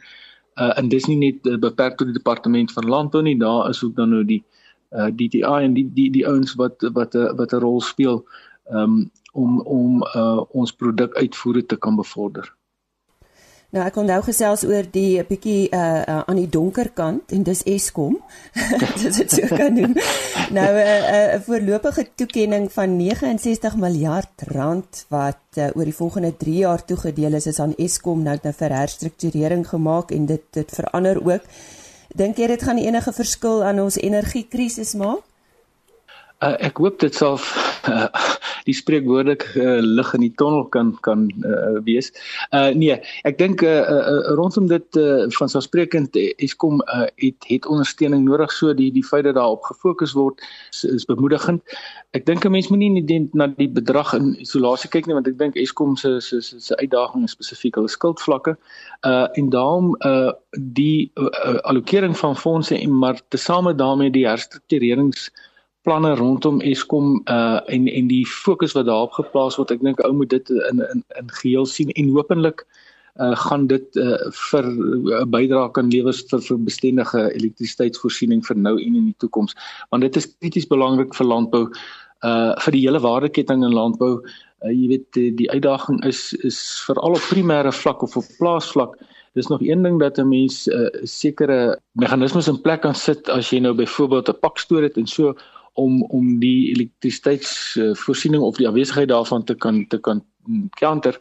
uh, 0.59 0.73
en 0.77 0.89
dis 0.89 1.07
nie 1.09 1.17
net 1.17 1.47
uh, 1.49 1.57
beperk 1.57 1.97
tot 1.97 2.11
die 2.11 2.17
departement 2.17 2.73
van 2.75 2.89
landbou 2.95 3.23
nie 3.23 3.37
daar 3.39 3.69
is 3.69 3.83
ook 3.83 3.95
dan 3.95 4.13
nou 4.13 4.23
die 4.27 4.43
uh, 4.91 5.09
DTI 5.09 5.63
en 5.65 5.73
die 5.73 5.87
die 5.93 6.09
die 6.11 6.25
ouens 6.27 6.53
wat 6.59 6.83
wat 6.93 7.17
wat 7.39 7.53
'n 7.53 7.63
rol 7.63 7.81
speel 7.81 8.21
um, 8.71 9.09
om 9.33 9.59
om 9.61 10.03
uh, 10.15 10.41
ons 10.49 10.71
produk 10.71 11.15
uitvoere 11.17 11.65
te 11.65 11.77
kan 11.77 11.95
bevorder. 11.95 12.53
Nou 13.73 13.81
ek 13.81 13.95
kon 13.95 14.05
nou 14.05 14.19
gesels 14.21 14.61
oor 14.69 14.85
die 14.93 15.17
bietjie 15.25 15.65
uh, 15.73 15.79
uh 16.05 16.19
aan 16.29 16.37
die 16.37 16.49
donker 16.49 16.91
kant 16.93 17.31
en 17.33 17.41
dis 17.47 17.63
Eskom. 17.65 18.19
dis 19.01 19.17
dit 19.17 19.33
so 19.33 19.49
kan 19.49 19.73
noem. 19.73 19.95
Nou 20.53 20.67
'n 20.73 20.83
uh, 20.83 20.99
'n 21.09 21.39
uh, 21.39 21.41
voorlopige 21.47 22.05
toekenning 22.15 22.69
van 22.71 22.97
69 22.97 23.75
miljard 23.75 24.45
rand 24.53 25.05
wat 25.09 25.57
uh, 25.57 25.73
oor 25.73 25.89
die 25.89 25.99
volgende 26.01 26.37
3 26.37 26.57
jaar 26.57 26.85
toegedeel 26.85 27.33
is 27.33 27.49
is 27.49 27.59
aan 27.59 27.73
Eskom 27.77 28.21
nou 28.21 28.37
nou 28.43 28.53
vir 28.53 28.77
herstrukturering 28.77 29.67
gemaak 29.67 30.11
en 30.11 30.25
dit 30.25 30.43
dit 30.51 30.69
verander 30.69 31.17
ook. 31.25 31.41
Dink 32.15 32.37
jy 32.37 32.47
dit 32.47 32.63
gaan 32.63 32.77
enige 32.77 33.13
verskil 33.13 33.63
aan 33.63 33.79
ons 33.79 33.97
energiekrisis 33.97 34.93
maak? 34.93 35.25
Uh, 36.43 36.55
ek 36.59 36.77
hoop 36.81 36.97
dit 36.99 37.15
sal 37.15 37.37
uh, 37.87 38.07
die 38.67 38.75
spreekwoordelik 38.75 39.45
uh, 39.59 39.79
lig 39.83 40.09
in 40.17 40.23
die 40.25 40.33
tonnel 40.39 40.65
kan 40.73 40.91
kan 41.05 41.27
uh, 41.47 41.79
wees. 41.85 42.09
Uh 42.55 42.71
nee, 42.75 42.97
ek 43.27 43.37
dink 43.39 43.63
uh, 43.63 43.83
uh, 43.83 44.33
rondom 44.39 44.67
dit 44.71 44.99
uh, 44.99 45.27
van 45.37 45.51
so 45.51 45.63
sprekend 45.63 46.17
Eskom 46.43 46.81
uh, 46.87 47.05
het 47.21 47.47
het 47.47 47.67
ondersteuning 47.69 48.25
nodig 48.27 48.51
so 48.55 48.73
die 48.75 48.89
die 48.91 49.05
feit 49.05 49.27
dat 49.27 49.37
daarop 49.37 49.63
gefokus 49.69 50.15
word 50.17 50.43
is, 50.71 50.83
is 50.83 51.07
bemoedigend. 51.07 51.63
Ek 52.17 52.25
dink 52.25 52.45
'n 52.45 52.51
mens 52.51 52.67
moenie 52.71 52.91
net 52.91 53.33
na 53.33 53.47
die 53.47 53.69
bedrag 53.69 54.13
in 54.17 54.35
isolasie 54.43 54.91
kyk 54.91 55.07
nie 55.07 55.15
want 55.15 55.27
ek 55.27 55.39
dink 55.39 55.55
Eskom 55.55 55.95
se 55.97 56.19
se 56.19 56.41
se 56.41 56.75
uitdaging 56.75 57.23
is 57.23 57.37
spesifiek 57.37 57.79
hulle 57.79 57.91
skuldvlakke. 57.91 58.57
Uh 59.07 59.27
en 59.39 59.49
daarom 59.49 59.95
uh 60.05 60.31
die 60.53 61.11
uh, 61.15 61.57
allokering 61.63 62.17
van 62.17 62.35
fondse 62.35 62.77
en 62.77 62.99
maar 62.99 63.19
tesame 63.29 63.75
daarmee 63.75 64.11
die 64.11 64.27
herstrukturerings 64.27 65.31
planne 65.83 66.15
rondom 66.15 66.61
Eskom 66.61 67.21
uh 67.31 67.59
en 67.67 67.87
en 67.87 68.07
die 68.07 68.25
fokus 68.27 68.75
wat 68.77 68.87
daarop 68.87 69.11
geplaas 69.19 69.57
word, 69.59 69.71
ek 69.71 69.83
dink 69.83 70.01
ou 70.05 70.13
moet 70.15 70.31
dit 70.31 70.49
in 70.71 70.83
in 70.91 71.03
in 71.19 71.31
geheel 71.41 71.65
sien 71.69 71.91
en 71.99 72.13
hopelik 72.15 72.63
uh 73.21 73.35
gaan 73.45 73.67
dit 73.67 73.99
uh 74.01 74.17
vir 74.49 74.69
'n 74.69 75.11
uh, 75.11 75.25
bydrae 75.25 75.71
kan 75.71 75.89
lewer 75.89 76.13
vir, 76.13 76.41
vir 76.41 76.57
bestendige 76.69 77.21
elektrisiteitsvoorsiening 77.35 78.45
vir 78.45 78.57
nou 78.57 78.77
en 78.79 78.95
in 78.95 79.11
die 79.11 79.19
toekoms. 79.19 79.55
Want 79.91 80.01
dit 80.01 80.15
is 80.15 80.29
krities 80.39 80.67
belangrik 80.67 81.13
vir 81.15 81.27
landbou 81.27 81.67
uh 82.23 82.53
vir 82.65 82.71
die 82.71 82.85
hele 82.87 82.99
waardeketting 82.99 83.63
in 83.63 83.75
landbou. 83.75 84.23
Uh, 84.63 84.71
jy 84.71 84.87
weet 84.87 85.07
die, 85.13 85.31
die 85.35 85.51
uitdaging 85.51 85.99
is 86.05 86.33
is 86.43 86.59
veral 86.87 87.19
op 87.19 87.27
primêre 87.29 87.71
vlak 87.71 88.03
of 88.03 88.17
op 88.17 88.25
plaasvlak. 88.39 88.95
Dis 89.33 89.49
nog 89.49 89.61
een 89.61 89.83
ding 89.83 89.99
dat 89.99 90.17
'n 90.17 90.29
mens 90.29 90.67
'n 90.67 90.71
uh, 90.73 91.03
sekere 91.03 91.77
meganismes 91.91 92.47
in 92.47 92.61
plek 92.61 92.81
kan 92.81 92.95
sit 92.95 93.29
as 93.29 93.49
jy 93.49 93.59
nou 93.59 93.73
byvoorbeeld 93.73 94.29
'n 94.29 94.39
pakstoor 94.39 94.81
het 94.81 94.97
en 94.97 95.07
so 95.07 95.35
om 95.73 96.03
om 96.03 96.39
die 96.39 96.69
elektrisiteitsvoorsiening 96.75 98.43
of 98.43 98.57
die 98.57 98.67
afwesigheid 98.67 99.07
daarvan 99.07 99.43
te 99.43 99.55
kan 99.55 99.87
te 99.87 99.97
kan 99.97 100.23
counter. 100.79 101.17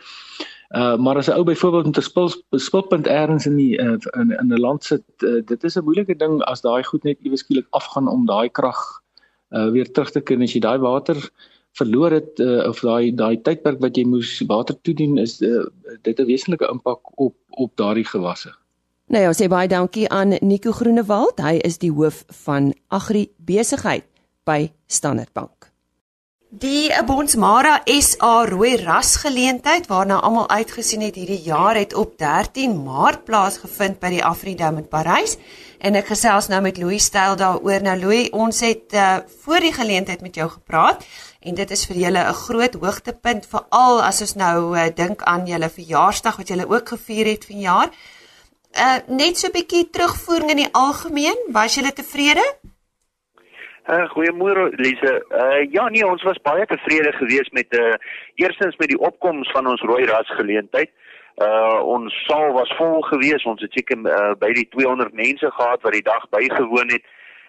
Uh 0.71 0.97
maar 0.97 1.16
as 1.16 1.28
'n 1.28 1.37
ou 1.37 1.44
byvoorbeeld 1.44 1.87
met 1.87 1.97
'n 1.97 2.02
spul 2.02 2.30
spulpunt 2.50 3.06
elders 3.06 3.47
in 3.47 3.56
die 3.56 3.78
uh, 3.78 3.97
in 4.21 4.30
in 4.30 4.52
'n 4.52 4.61
land 4.61 4.85
sit, 4.85 5.02
uh, 5.18 5.42
dit 5.44 5.64
is 5.64 5.76
'n 5.76 5.85
moeilike 5.85 6.16
ding 6.16 6.42
as 6.42 6.61
daai 6.61 6.82
goed 6.85 7.02
net 7.02 7.18
ewe 7.23 7.37
skielik 7.37 7.66
afgaan 7.71 8.09
om 8.09 8.26
daai 8.26 8.49
krag 8.49 9.02
uh 9.50 9.71
weer 9.71 9.92
terug 9.92 10.11
te 10.11 10.21
kry 10.21 10.42
as 10.42 10.52
jy 10.52 10.61
daai 10.61 10.78
water 10.78 11.30
verloor 11.73 12.11
het 12.11 12.38
uh, 12.38 12.68
of 12.68 12.80
daai 12.80 13.14
daai 13.14 13.37
tydperk 13.42 13.80
wat 13.80 13.97
jy 13.97 14.04
moes 14.04 14.42
water 14.47 14.76
toedien 14.80 15.18
is 15.18 15.40
uh, 15.40 15.64
dit 16.02 16.18
'n 16.21 16.26
wesenlike 16.26 16.68
impak 16.68 17.00
op 17.21 17.35
op 17.49 17.76
daardie 17.76 18.04
gewasse. 18.04 18.52
Nou 19.06 19.23
ja, 19.23 19.32
sê 19.32 19.49
baie 19.49 19.68
dankie 19.68 20.09
aan 20.09 20.37
Nico 20.40 20.73
Groenewald. 20.73 21.40
Hy 21.40 21.56
is 21.56 21.78
die 21.78 21.92
hoof 21.92 22.25
van 22.44 22.73
Agri 22.88 23.28
Besigheid 23.37 24.04
by 24.44 24.72
Standard 24.87 25.32
Bank. 25.32 25.72
Die 26.52 26.90
Bonsmara 27.08 27.78
SA 27.87 28.44
rooi 28.44 28.75
ras 28.76 29.14
geleentheid 29.22 29.87
waarna 29.88 30.18
almal 30.20 30.50
uitgesien 30.52 31.00
het 31.00 31.14
hierdie 31.16 31.40
jaar 31.46 31.78
het 31.80 31.94
op 31.96 32.18
13 32.20 32.75
Maart 32.84 33.22
plaasgevind 33.25 33.96
by 34.02 34.11
die 34.12 34.20
Afridome 34.20 34.82
in 34.82 34.88
Parys 34.90 35.38
en 35.80 35.96
ek 35.96 36.11
gesels 36.12 36.50
nou 36.52 36.61
met 36.61 36.76
Louis 36.76 37.06
Styl 37.08 37.38
daaroor. 37.40 37.80
Nou 37.80 37.94
Louis, 38.02 38.28
ons 38.37 38.61
het 38.66 38.92
uh, 38.92 39.22
voor 39.40 39.64
die 39.64 39.72
geleentheid 39.72 40.20
met 40.20 40.37
jou 40.37 40.50
gepraat 40.52 41.06
en 41.40 41.56
dit 41.56 41.72
is 41.72 41.87
vir 41.88 42.02
julle 42.04 42.20
'n 42.20 42.40
groot 42.44 42.76
hoogtepunt 42.84 43.49
veral 43.49 44.02
as 44.04 44.20
ons 44.20 44.37
nou 44.37 44.76
uh, 44.76 44.90
dink 44.92 45.22
aan 45.22 45.49
julle 45.49 45.72
verjaarsdag 45.72 46.37
wat 46.37 46.49
julle 46.52 46.68
ook 46.68 46.88
gevier 46.88 47.32
het 47.32 47.49
vanjaar. 47.49 47.88
Uh 48.76 48.99
net 49.08 49.38
so 49.38 49.49
'n 49.49 49.56
bietjie 49.56 49.88
terugvoering 49.90 50.50
in 50.50 50.68
die 50.68 50.72
algemeen, 50.72 51.38
was 51.49 51.75
julle 51.75 51.92
tevrede? 51.92 52.44
Uh, 53.90 54.08
Goeiemôre 54.14 54.70
Lise. 54.78 55.24
Uh, 55.30 55.72
ja 55.72 55.88
nee, 55.88 56.06
ons 56.06 56.22
was 56.22 56.38
baie 56.46 56.66
tevrede 56.70 57.10
geweest 57.12 57.52
met 57.52 57.66
uh 57.74 57.94
eerstens 58.34 58.76
met 58.76 58.88
die 58.88 58.98
opkoms 58.98 59.50
van 59.50 59.66
ons 59.66 59.82
rooi 59.82 60.04
ras 60.06 60.30
geleentheid. 60.38 60.90
Uh 61.42 61.80
ons 61.82 62.14
saal 62.28 62.52
was 62.54 62.70
vol 62.78 63.02
geweest. 63.02 63.46
Ons 63.46 63.64
het 63.66 63.74
seker 63.74 63.98
uh, 63.98 64.36
by 64.38 64.52
die 64.54 64.68
200 64.70 65.10
mense 65.18 65.50
gehad 65.50 65.82
wat 65.82 65.98
die 65.98 66.06
dag 66.06 66.28
bygewoon 66.30 66.94
het. 66.94 67.02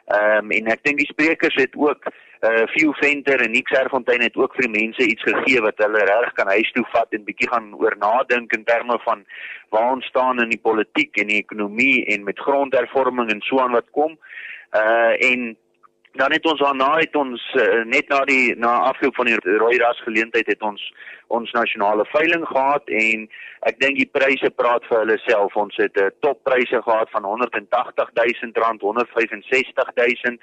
Ehm 0.09 0.49
um, 0.49 0.51
en 0.57 0.73
ek 0.73 0.81
dink 0.83 0.97
die 1.03 1.11
sprekers 1.11 1.55
het 1.61 1.77
ook 1.77 2.09
uh 2.09 2.65
Phil 2.73 2.97
Venter 2.97 3.45
en 3.45 3.53
Nick 3.53 3.69
Serfontein 3.69 4.25
het 4.25 4.35
ook 4.35 4.57
vir 4.57 4.65
die 4.65 4.75
mense 4.81 5.05
iets 5.05 5.29
gegee 5.29 5.61
wat 5.61 5.85
hulle 5.85 6.01
reg 6.09 6.33
kan 6.33 6.49
huis 6.49 6.71
toe 6.73 6.83
vat 6.95 7.13
en 7.13 7.29
bietjie 7.29 7.51
gaan 7.53 7.75
oor 7.77 7.93
nadink 8.01 8.57
in 8.57 8.65
terme 8.65 8.97
van 9.05 9.21
waar 9.69 9.93
ons 9.93 10.09
staan 10.09 10.41
in 10.41 10.49
die 10.49 10.63
politiek 10.69 11.13
en 11.21 11.29
die 11.29 11.43
ekonomie 11.45 12.05
en 12.09 12.25
met 12.25 12.41
grondhervorming 12.41 13.29
en 13.29 13.45
so 13.45 13.61
aan 13.61 13.77
wat 13.77 13.93
kom. 13.93 14.17
Uh 14.73 15.13
en 15.29 15.53
dan 16.13 16.31
het 16.31 16.45
ons 16.45 16.59
daarna 16.59 16.97
het 16.97 17.15
ons 17.15 17.41
uh, 17.57 17.83
net 17.89 18.07
na 18.07 18.19
die 18.29 18.55
na 18.55 18.73
afloop 18.89 19.15
van 19.15 19.25
die 19.25 19.39
rooi 19.57 19.77
ras 19.81 20.01
geleentheid 20.05 20.47
het 20.47 20.61
ons 20.61 20.83
ons 21.33 21.51
nasionale 21.51 22.05
veiling 22.11 22.45
gehad 22.47 22.89
en 22.89 23.25
ek 23.69 23.79
dink 23.81 23.97
die 23.97 24.09
pryse 24.17 24.49
praat 24.59 24.85
vir 24.89 24.99
hulle 24.99 25.17
self. 25.25 25.55
Ons 25.57 25.75
het 25.81 25.97
'n 25.97 26.05
uh, 26.05 26.13
toppryse 26.21 26.81
gehad 26.85 27.09
van 27.09 27.23
180 27.23 28.13
000 28.13 28.51
rand 28.53 28.81
165 28.81 29.91
000 29.95 30.37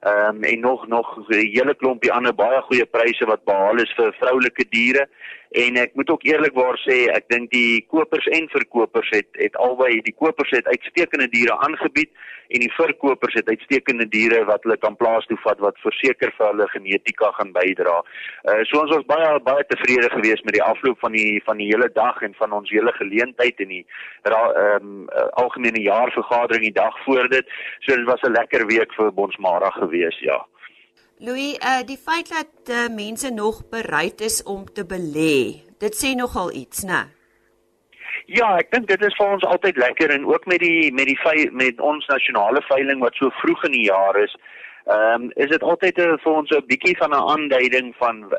ehm 0.00 0.36
um, 0.36 0.42
en 0.44 0.60
nog 0.60 0.86
nog 0.86 1.16
'n 1.16 1.34
hele 1.34 1.74
klompie 1.74 2.12
ander 2.12 2.34
baie 2.34 2.60
goeie 2.62 2.86
pryse 2.86 3.24
wat 3.24 3.44
behaal 3.44 3.78
is 3.82 3.94
vir 3.96 4.14
vroulike 4.20 4.64
diere 4.70 5.08
en 5.50 5.76
ek 5.76 5.94
moet 5.94 6.10
ook 6.10 6.24
eerlikwaar 6.28 6.76
sê 6.84 7.06
ek 7.14 7.28
dink 7.32 7.50
die 7.50 7.84
kopers 7.88 8.26
en 8.36 8.48
verkopers 8.52 9.08
het 9.14 9.28
het 9.40 9.56
albei 9.56 10.00
die 10.04 10.14
kopers 10.16 10.50
het 10.50 10.66
uitstekende 10.66 11.28
diere 11.32 11.56
aangebied 11.66 12.12
en 12.48 12.60
die 12.64 12.72
verkopers 12.72 13.34
het 13.34 13.48
uitstekende 13.48 14.06
diere 14.08 14.44
wat 14.48 14.62
hulle 14.64 14.76
kan 14.80 14.96
plaas 14.96 15.26
toe 15.28 15.38
vat 15.44 15.60
wat 15.64 15.80
verseker 15.84 16.32
vir 16.36 16.46
hulle 16.46 16.68
genetika 16.72 17.30
gaan 17.36 17.52
bydra. 17.56 17.98
Uh 18.48 18.60
so 18.68 18.80
ons 18.82 18.94
was 18.94 19.08
baie 19.08 19.30
baie 19.48 19.64
tevrede 19.72 20.10
geweest 20.14 20.44
met 20.48 20.56
die 20.56 20.64
afloop 20.64 21.00
van 21.04 21.16
die 21.16 21.40
van 21.48 21.60
die 21.60 21.68
hele 21.70 21.90
dag 21.96 22.22
en 22.22 22.36
van 22.40 22.56
ons 22.60 22.72
hele 22.72 22.92
geleentheid 23.00 23.60
en 23.64 23.74
die 23.76 23.84
ehm 24.28 24.92
um, 24.92 25.08
algemene 25.44 25.82
jaarvergadering 25.84 26.64
die 26.68 26.76
dag 26.80 26.96
voor 27.04 27.28
dit. 27.28 27.56
So 27.80 27.96
dit 27.96 28.06
was 28.12 28.22
'n 28.22 28.36
lekker 28.36 28.66
week 28.66 28.94
vir 28.94 29.12
Bonsmara 29.12 29.70
geweest, 29.70 30.20
ja. 30.20 30.44
Louis, 31.20 31.58
uh 31.58 31.82
die 31.82 31.98
feit 31.98 32.28
dat 32.30 32.70
uh, 32.70 32.86
mense 32.94 33.30
nog 33.30 33.68
bereid 33.70 34.20
is 34.20 34.42
om 34.42 34.64
te 34.72 34.84
belê, 34.86 35.66
dit 35.82 35.94
sê 35.94 36.14
nogal 36.14 36.52
iets, 36.54 36.84
né? 36.86 37.08
Ja, 38.30 38.52
ek 38.60 38.70
dink 38.70 38.86
dit 38.86 39.02
is 39.02 39.16
vir 39.18 39.32
ons 39.34 39.46
altyd 39.48 39.80
lekker 39.82 40.12
en 40.14 40.28
ook 40.28 40.46
met 40.46 40.62
die 40.62 40.92
met 40.94 41.10
die 41.10 41.48
met 41.50 41.80
ons 41.80 42.06
nasionale 42.06 42.62
veiling 42.68 43.02
wat 43.02 43.18
so 43.18 43.32
vroeg 43.40 43.64
in 43.66 43.74
die 43.74 43.88
jaar 43.88 44.18
is. 44.22 44.36
Ehm 44.88 45.22
um, 45.22 45.30
is 45.34 45.50
dit 45.52 45.62
altyd 45.62 45.98
'n 46.00 46.18
vir 46.24 46.32
ons 46.32 46.50
'n 46.50 46.66
bietjie 46.66 46.96
van 46.96 47.10
'n 47.10 47.28
aanduiding 47.32 47.94
van 47.96 48.32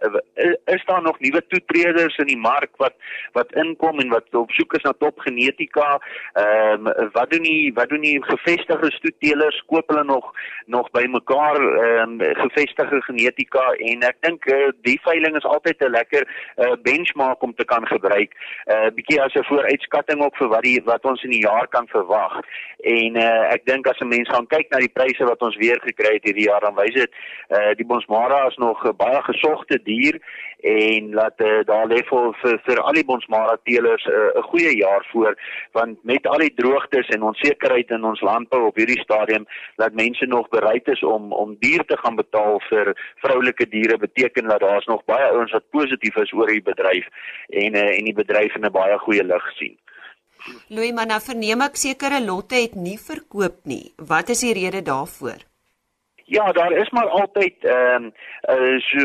is 0.66 0.84
daar 0.86 1.02
nog 1.02 1.20
nuwe 1.20 1.44
toetreders 1.48 2.18
in 2.18 2.26
die 2.26 2.38
mark 2.38 2.72
wat 2.78 2.94
wat 3.34 3.54
inkom 3.54 4.00
en 4.00 4.10
wat 4.10 4.26
op 4.34 4.52
soek 4.52 4.74
is 4.74 4.84
na 4.84 4.94
top 4.98 5.20
genetika? 5.20 6.02
Ehm 6.34 6.88
um, 6.88 7.10
wat 7.12 7.30
doen 7.30 7.44
die 7.44 7.74
wat 7.74 7.90
doen 7.90 8.02
die 8.02 8.24
gevestigde 8.24 8.92
stoetelers? 8.92 9.64
Koop 9.66 9.90
hulle 9.90 10.04
nog 10.04 10.34
nog 10.66 10.90
by 10.92 11.06
mekaar 11.10 11.60
ehm 11.62 12.22
um, 12.22 12.36
gevestigde 12.36 13.02
genetika 13.02 13.66
en 13.72 14.02
ek 14.02 14.18
dink 14.20 14.46
uh, 14.46 14.72
die 14.82 15.00
veiling 15.04 15.36
is 15.36 15.46
altyd 15.46 15.82
'n 15.82 15.92
lekker 15.92 16.28
uh, 16.58 16.74
benchmark 16.82 17.42
om 17.42 17.54
te 17.56 17.66
kan 17.66 17.88
gebruik. 17.88 18.34
'n 18.66 18.72
uh, 18.72 18.90
bietjie 18.96 19.22
as 19.22 19.34
'n 19.34 19.44
vooruitskatting 19.44 20.24
ook 20.24 20.36
vir 20.36 20.48
wat 20.48 20.64
die 20.64 20.82
wat 20.84 21.06
ons 21.06 21.24
in 21.24 21.32
die 21.32 21.46
jaar 21.46 21.68
kan 21.68 21.88
verwag. 21.88 22.42
En 22.80 23.16
uh, 23.16 23.54
ek 23.54 23.66
dink 23.66 23.88
as 23.88 24.00
'n 24.00 24.08
mens 24.08 24.30
gaan 24.30 24.48
kyk 24.48 24.70
na 24.70 24.78
die 24.78 24.96
pryse 25.00 25.24
wat 25.24 25.42
ons 25.42 25.56
weer 25.56 25.80
gekry 25.82 26.14
het 26.14 26.24
hierdie 26.24 26.39
jaar 26.46 26.62
dan 26.62 26.76
wys 26.76 26.94
dit 26.94 27.12
eh 27.48 27.76
die 27.76 27.86
bonsmara 27.86 28.48
is 28.48 28.58
nog 28.58 28.86
'n 28.86 28.96
baie 28.96 29.22
gesogte 29.24 29.80
dier 29.84 30.20
en 30.62 31.14
laat 31.14 31.40
uh, 31.40 31.64
daar 31.66 31.88
lê 31.88 32.02
vir 32.04 32.34
vir, 32.66 32.80
al 32.80 32.94
die 32.94 33.06
bonsmara 33.06 33.58
teelers 33.64 34.06
'n 34.06 34.12
uh, 34.12 34.40
'n 34.40 34.50
goeie 34.52 34.78
jaar 34.78 35.06
voor 35.12 35.38
want 35.72 36.04
met 36.04 36.28
al 36.28 36.38
die 36.38 36.54
droogtes 36.54 37.08
en 37.08 37.24
onsekerheid 37.24 37.90
in 37.90 38.04
ons 38.04 38.22
landbou 38.22 38.66
op 38.66 38.76
hierdie 38.76 39.00
stadium 39.00 39.46
dat 39.76 39.94
mense 39.94 40.26
nog 40.26 40.50
bereid 40.50 40.88
is 40.88 41.04
om 41.04 41.34
om 41.34 41.56
dier 41.60 41.86
te 41.86 41.98
gaan 41.98 42.16
betaal 42.16 42.60
vir 42.70 42.94
vroulike 43.16 43.70
diere 43.70 43.98
beteken 43.98 44.48
dat 44.48 44.60
daar's 44.60 44.86
nog 44.86 45.06
baie 45.06 45.30
ouens 45.32 45.52
wat 45.52 45.70
positief 45.70 46.16
is 46.16 46.34
oor 46.34 46.48
die 46.48 46.62
bedryf 46.62 47.08
en 47.50 47.76
uh, 47.76 47.98
en 47.98 48.04
die 48.04 48.20
bedryf 48.24 48.56
in 48.56 48.66
'n 48.66 48.72
baie 48.72 48.98
goeie 48.98 49.24
lig 49.24 49.52
sien. 49.56 49.78
Louis, 50.68 50.92
maar 50.92 51.08
nou 51.10 51.20
verneem 51.22 51.62
ek 51.62 51.76
sekere 51.76 52.22
lotte 52.24 52.56
het 52.56 52.76
nie 52.76 52.98
verkoop 53.00 53.66
nie. 53.68 53.94
Wat 53.98 54.30
is 54.30 54.44
die 54.46 54.54
rede 54.54 54.82
daarvoor? 54.82 55.49
Ja, 56.30 56.52
daar 56.52 56.72
is 56.72 56.90
maar 56.90 57.08
altyd 57.08 57.56
ehm 57.60 58.04
um, 58.04 58.12
uh, 58.50 58.80
so, 58.80 59.00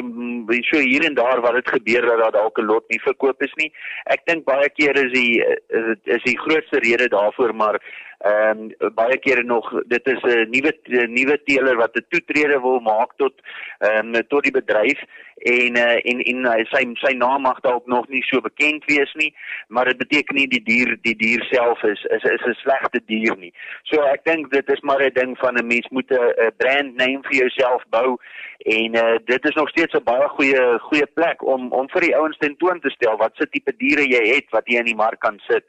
so 0.60 0.78
hier 0.78 1.04
en 1.04 1.14
daar 1.14 1.40
wat 1.40 1.54
dit 1.54 1.68
gebeur 1.68 2.06
dat 2.06 2.18
daar 2.18 2.30
dalk 2.30 2.58
'n 2.58 2.64
lot 2.64 2.88
nie 2.88 3.00
verkoop 3.00 3.42
is 3.42 3.54
nie. 3.54 3.72
Ek 4.04 4.20
dink 4.24 4.44
baie 4.44 4.68
keer 4.70 4.96
is 5.04 5.12
die 5.12 5.44
is, 5.68 5.96
is 6.04 6.22
die 6.22 6.38
grootste 6.38 6.78
rede 6.78 7.08
daarvoor 7.08 7.54
maar 7.54 7.80
Ehm 8.24 8.70
um, 8.78 8.92
baie 8.96 9.18
kere 9.20 9.42
nog 9.42 9.66
dit 9.86 10.06
is 10.06 10.22
'n 10.22 10.48
nuwe 10.50 10.72
nuwe 11.08 11.36
teeler 11.44 11.76
wat 11.76 11.96
'n 11.96 12.06
toetrede 12.08 12.60
wil 12.60 12.80
maak 12.80 13.12
tot 13.16 13.34
ehm 13.78 14.14
um, 14.14 14.26
tot 14.28 14.42
die 14.42 14.52
bedryf 14.60 15.00
en 15.36 15.76
uh, 15.76 15.98
en 16.10 16.18
en 16.30 16.66
sy 16.70 16.82
sy 16.94 17.12
naam 17.16 17.42
mag 17.42 17.60
dalk 17.60 17.86
nog 17.86 18.08
nie 18.08 18.22
so 18.22 18.40
bekend 18.40 18.84
wees 18.84 19.12
nie, 19.14 19.34
maar 19.68 19.84
dit 19.84 19.98
beteken 19.98 20.36
nie 20.36 20.48
die 20.48 20.62
dier 20.62 20.96
die 21.02 21.16
dier 21.16 21.44
self 21.50 21.82
is 21.82 22.04
is 22.16 22.22
is 22.22 22.46
'n 22.46 22.56
slegte 22.62 23.00
dier 23.06 23.36
nie. 23.36 23.52
So 23.82 24.00
ek 24.02 24.24
dink 24.24 24.50
dit 24.52 24.72
is 24.72 24.80
maar 24.80 25.04
'n 25.04 25.12
ding 25.12 25.38
van 25.38 25.58
'n 25.58 25.66
mens 25.66 25.88
moet 25.90 26.10
'n 26.10 26.52
brand 26.56 26.96
name 26.96 27.20
vir 27.28 27.36
jouself 27.42 27.82
bou 27.90 28.16
en 28.58 28.94
uh, 28.94 29.18
dit 29.24 29.44
is 29.44 29.54
nog 29.54 29.68
steeds 29.68 29.94
'n 29.94 30.04
baie 30.04 30.28
goeie 30.28 30.78
goeie 30.78 31.06
plek 31.06 31.42
om 31.42 31.72
om 31.72 31.88
vir 31.88 32.00
die 32.00 32.16
ouens 32.16 32.38
ten 32.38 32.56
toon 32.56 32.80
te 32.80 32.90
stel 32.90 33.16
wat 33.16 33.36
se 33.36 33.46
tipe 33.48 33.72
diere 33.76 34.08
jy 34.08 34.34
het 34.34 34.48
wat 34.50 34.66
jy 34.66 34.78
in 34.78 34.92
die 34.92 35.02
mark 35.04 35.20
kan 35.20 35.38
sit. 35.46 35.64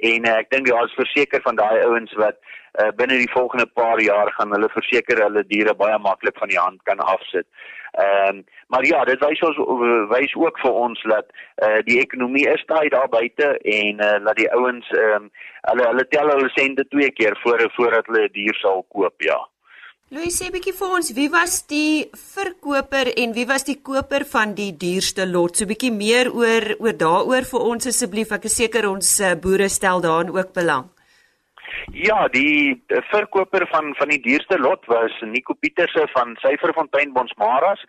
En 0.00 0.26
uh, 0.26 0.36
ek 0.38 0.50
dink 0.50 0.68
daar 0.68 0.84
is 0.84 0.98
verseker 1.00 1.40
van 1.42 1.56
daai 1.56 1.84
ouens 1.84 2.12
wat 2.20 2.36
uh, 2.80 2.90
binne 2.96 3.16
die 3.18 3.32
volgende 3.32 3.66
paar 3.66 4.00
jaar 4.00 4.32
gaan 4.32 4.52
hulle 4.52 4.68
verseker 4.68 5.22
hulle 5.22 5.46
diere 5.46 5.74
baie 5.74 5.98
maklik 5.98 6.38
van 6.38 6.48
die 6.48 6.60
hand 6.60 6.82
kan 6.82 6.98
afsit. 6.98 7.46
Ehm 7.96 8.36
um, 8.36 8.44
maar 8.66 8.84
ja, 8.84 9.04
dit 9.04 9.20
wys 9.22 9.40
ons 9.46 9.58
wys 10.10 10.32
ook 10.34 10.58
vir 10.58 10.72
ons 10.72 11.02
dat 11.02 11.26
eh 11.64 11.68
uh, 11.68 11.82
die 11.86 12.00
ekonomie 12.00 12.48
is 12.48 12.64
daai 12.66 12.88
daar 12.88 13.08
buite 13.08 13.46
en 13.58 14.00
eh 14.00 14.14
uh, 14.14 14.24
dat 14.24 14.36
die 14.36 14.52
ouens 14.52 14.90
ehm 14.90 15.22
um, 15.22 15.30
hulle 15.70 15.86
hulle 15.86 16.08
tel 16.08 16.28
hulle 16.34 16.50
sente 16.54 16.88
twee 16.88 17.10
keer 17.10 17.38
voor 17.42 17.70
voordat 17.76 18.06
hulle 18.06 18.28
'n 18.28 18.32
dier 18.32 18.54
sal 18.54 18.84
koop, 18.88 19.22
ja. 19.22 19.38
Louis 20.14 20.30
sê 20.30 20.52
bietjie 20.54 20.70
vir 20.70 20.92
ons, 20.94 21.08
wie 21.16 21.26
was 21.32 21.64
die 21.66 22.06
verkoper 22.14 23.08
en 23.18 23.32
wie 23.34 23.42
was 23.48 23.64
die 23.66 23.80
koper 23.82 24.22
van 24.30 24.52
die 24.54 24.68
duurste 24.78 25.24
lot? 25.26 25.58
So 25.58 25.66
bietjie 25.66 25.90
meer 25.90 26.30
oor 26.30 26.76
oor 26.78 26.94
daaroor 26.94 27.48
vir 27.48 27.64
ons 27.72 27.90
asseblief. 27.90 28.30
Ek 28.30 28.46
is 28.46 28.54
seker 28.54 28.86
ons 28.86 29.10
uh, 29.18 29.32
boere 29.34 29.66
stel 29.66 30.04
daarin 30.06 30.30
ook 30.30 30.54
belang. 30.54 30.86
Ja, 31.90 32.28
die 32.30 32.78
verkoper 33.10 33.66
van 33.74 33.96
van 33.98 34.14
die 34.14 34.22
duurste 34.22 34.60
lot 34.62 34.86
was 34.86 35.18
Nico 35.26 35.58
Pieterse 35.58 36.06
van 36.14 36.38
Syferfontein 36.38 37.10
Bonsmaras 37.10 37.82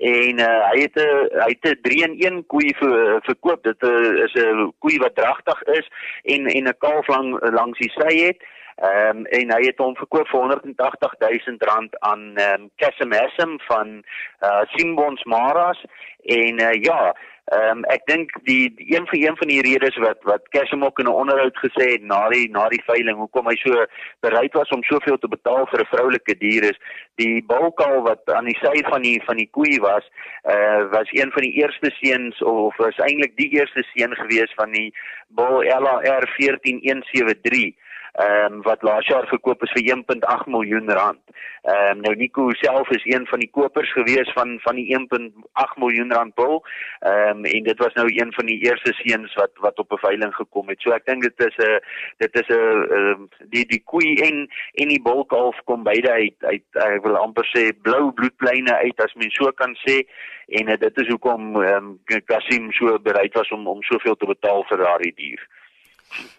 en 0.00 0.40
uh, 0.40 0.50
hy 0.72 0.86
het 0.86 0.96
'n 0.96 1.28
hy 1.44 1.52
het 1.52 1.68
'n 1.68 1.82
3 1.84 2.04
in 2.08 2.14
1 2.16 2.44
koei 2.46 2.72
ver, 2.80 3.20
verkoop. 3.28 3.60
Dit 3.68 3.82
uh, 3.84 4.24
is 4.24 4.32
'n 4.32 4.72
koei 4.80 4.96
wat 5.04 5.20
dragtig 5.20 5.60
is 5.76 5.92
en 6.24 6.48
en 6.48 6.64
'n 6.72 6.80
kalf 6.80 7.08
lang 7.12 7.36
langs 7.52 7.76
die 7.76 7.92
sy 7.92 8.24
het. 8.24 8.40
Ehm 8.78 9.16
um, 9.16 9.24
en 9.26 9.50
hy 9.52 9.62
het 9.66 9.78
hom 9.78 9.96
verkoop 9.96 10.28
vir 10.28 10.40
180 10.40 11.14
000 11.18 11.56
rand 11.70 11.98
aan 12.00 12.36
ehm 12.36 12.62
um, 12.62 12.70
Casimessum 12.76 13.58
van 13.70 14.04
uh 14.42 14.62
Simbons 14.74 15.24
Maras. 15.24 15.82
En 16.22 16.60
uh, 16.60 16.72
ja, 16.82 17.14
Ehm 17.48 17.78
um, 17.78 17.84
ek 17.88 18.02
dink 18.04 18.32
die, 18.44 18.68
die 18.76 18.90
een 18.92 19.06
van 19.08 19.18
een 19.18 19.36
van 19.36 19.48
die 19.48 19.62
redes 19.64 19.96
wat 20.04 20.18
wat 20.28 20.48
Cashmok 20.52 20.98
in 20.98 21.06
'n 21.08 21.20
onderhoud 21.20 21.56
gesê 21.56 21.86
het 21.92 22.02
na 22.02 22.28
die 22.28 22.50
na 22.50 22.68
die 22.68 22.82
veiling 22.84 23.16
hoekom 23.16 23.48
hy 23.48 23.56
so 23.56 23.86
bereid 24.20 24.52
was 24.52 24.68
om 24.68 24.82
soveel 24.82 25.16
te 25.18 25.28
betaal 25.28 25.64
vir 25.70 25.80
'n 25.80 25.92
vroulike 25.92 26.34
dier 26.38 26.64
is 26.70 26.78
die 27.14 27.40
bulkal 27.52 28.02
wat 28.02 28.20
aan 28.36 28.44
die 28.44 28.58
sy 28.60 28.82
van 28.90 29.02
die 29.02 29.22
van 29.24 29.36
die 29.36 29.48
koei 29.50 29.80
was 29.80 30.04
eh 30.44 30.52
uh, 30.52 30.90
was 30.92 31.08
een 31.12 31.32
van 31.32 31.42
die 31.42 31.56
eerste 31.62 31.90
seuns 32.00 32.42
of 32.42 32.76
was 32.76 32.98
eintlik 33.08 33.36
die 33.36 33.50
eerste 33.58 33.82
seun 33.92 34.14
gewees 34.14 34.52
van 34.60 34.70
die 34.72 34.92
Bull 35.28 35.64
LR 35.64 36.28
14173 36.36 37.72
ehm 38.12 38.52
um, 38.52 38.62
wat 38.62 38.82
laas 38.82 39.06
jaar 39.06 39.26
verkoop 39.26 39.62
is 39.62 39.72
vir 39.76 39.96
1.8 39.96 40.46
miljoen 40.46 40.90
rand. 40.90 41.20
Ehm 41.62 41.96
um, 41.96 42.00
nou 42.00 42.14
Nico 42.16 42.50
self 42.52 42.88
is 42.90 43.04
een 43.04 43.26
van 43.26 43.38
die 43.38 43.50
kopers 43.50 43.92
gewees 43.92 44.32
van 44.32 44.58
van 44.60 44.76
die 44.76 44.96
1.8 44.98 45.76
miljoen 45.76 46.12
rand 46.12 46.34
bul. 46.34 46.64
Ehm 47.00 47.38
um, 47.38 47.44
en 47.44 47.62
dit 47.62 47.78
was 47.78 47.94
nou 47.94 48.06
een 48.08 48.32
van 48.32 48.46
die 48.46 48.58
eerste 48.64 48.92
seuns 48.92 49.34
wat 49.34 49.50
wat 49.54 49.78
op 49.78 49.92
'n 49.92 50.04
veiling 50.06 50.34
gekom 50.34 50.68
het. 50.68 50.80
So 50.80 50.90
ek 50.90 51.06
dink 51.06 51.22
dit 51.22 51.46
is 51.46 51.56
'n 51.56 51.80
dit 52.16 52.34
is 52.40 52.48
'n 52.48 52.86
ehm 52.96 53.26
die 53.48 53.66
die 53.66 53.82
koei 53.84 54.14
en 54.28 54.48
en 54.72 54.88
die 54.88 55.02
bulkalf 55.02 55.56
kom 55.64 55.82
beide 55.82 56.10
uit 56.10 56.34
uit 56.38 56.64
ek 56.72 57.02
wil 57.02 57.16
amper 57.16 57.46
sê 57.54 57.72
blou 57.82 58.12
bloedpleine 58.12 58.74
uit 58.74 59.00
as 59.00 59.14
mens 59.14 59.34
so 59.34 59.52
kan 59.52 59.76
sê 59.86 60.06
en 60.48 60.68
uh, 60.68 60.76
dit 60.78 61.00
is 61.00 61.08
hoekom 61.08 61.62
ehm 61.62 61.96
um, 62.06 62.22
Kasim 62.24 62.72
so 62.72 62.98
bereid 62.98 63.34
was 63.34 63.50
om 63.50 63.66
om 63.66 63.82
soveel 63.82 64.16
te 64.16 64.26
betaal 64.26 64.64
vir 64.64 64.78
daardie 64.78 65.14
dier. 65.14 65.48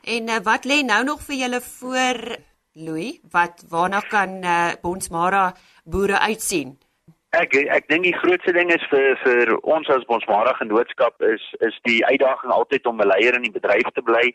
En 0.03 0.29
uh, 0.29 0.39
wat 0.43 0.65
lê 0.65 0.81
nou 0.83 1.03
nog 1.03 1.23
vir 1.27 1.35
julle 1.35 1.61
voor 1.61 2.37
Louis? 2.73 3.19
Wat 3.31 3.65
waarna 3.69 3.99
kan 3.99 4.43
uh, 4.43 4.71
Bonsmara 4.81 5.53
boere 5.83 6.19
uitsien? 6.19 6.77
Ek 7.37 7.53
ek 7.53 7.85
dink 7.91 8.07
die 8.07 8.17
grootste 8.17 8.51
ding 8.55 8.71
is 8.73 8.85
vir 8.89 9.13
vir 9.23 9.51
ons 9.61 9.89
as 9.93 10.05
Bonsmara 10.09 10.55
genootskap 10.57 11.21
is 11.21 11.43
is 11.67 11.75
die 11.85 11.99
uitdaging 12.05 12.51
altyd 12.51 12.85
om 12.89 13.01
'n 13.01 13.11
leier 13.11 13.35
in 13.37 13.45
die 13.45 13.53
bedryf 13.53 13.91
te 13.93 14.01
bly 14.01 14.33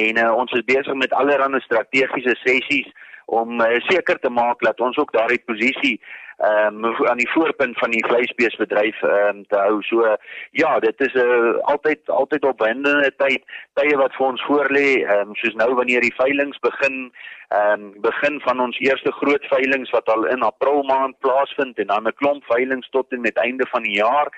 en 0.00 0.18
uh, 0.20 0.32
ons 0.36 0.52
is 0.52 0.64
besig 0.68 0.94
met 0.94 1.12
allerlei 1.12 1.60
strategiese 1.64 2.36
sessies 2.44 2.90
om 3.26 3.60
uh, 3.60 3.80
seker 3.88 4.18
te 4.20 4.30
maak 4.30 4.60
dat 4.60 4.80
ons 4.80 4.96
ook 4.96 5.12
daardie 5.12 5.40
posisie 5.44 6.00
ehm 6.38 6.84
um, 6.84 7.06
aan 7.06 7.16
die 7.16 7.30
voorpunt 7.30 7.78
van 7.78 7.90
die 7.90 8.04
vleisbeesbedryf 8.06 9.02
ehm 9.02 9.36
um, 9.36 9.46
te 9.46 9.56
hou. 9.56 9.82
So 9.82 10.16
ja, 10.50 10.78
dit 10.78 11.00
is 11.00 11.14
'n 11.14 11.18
uh, 11.18 11.58
altyd 11.72 12.10
altyd 12.10 12.44
opwindende 12.44 13.12
tyd, 13.16 13.42
tye 13.74 13.96
wat 13.96 14.14
vir 14.14 14.26
ons 14.26 14.44
voorlê, 14.50 14.88
ehm 15.02 15.28
um, 15.28 15.34
soos 15.34 15.54
nou 15.54 15.74
wanneer 15.74 16.00
die 16.00 16.14
veilinge 16.14 16.58
begin, 16.60 17.12
ehm 17.48 17.72
um, 17.72 17.92
begin 18.00 18.40
van 18.40 18.60
ons 18.60 18.78
eerste 18.78 19.12
groot 19.12 19.44
veilinge 19.46 19.90
wat 19.90 20.08
al 20.08 20.24
in 20.24 20.42
April 20.42 20.82
maand 20.82 21.18
plaasvind 21.18 21.78
en 21.78 21.86
dan 21.86 22.06
'n 22.06 22.14
klomp 22.14 22.44
veilinge 22.44 22.88
tot 22.90 23.12
en 23.12 23.20
met 23.20 23.36
einde 23.36 23.66
van 23.66 23.82
die 23.82 23.96
jaar. 23.96 24.28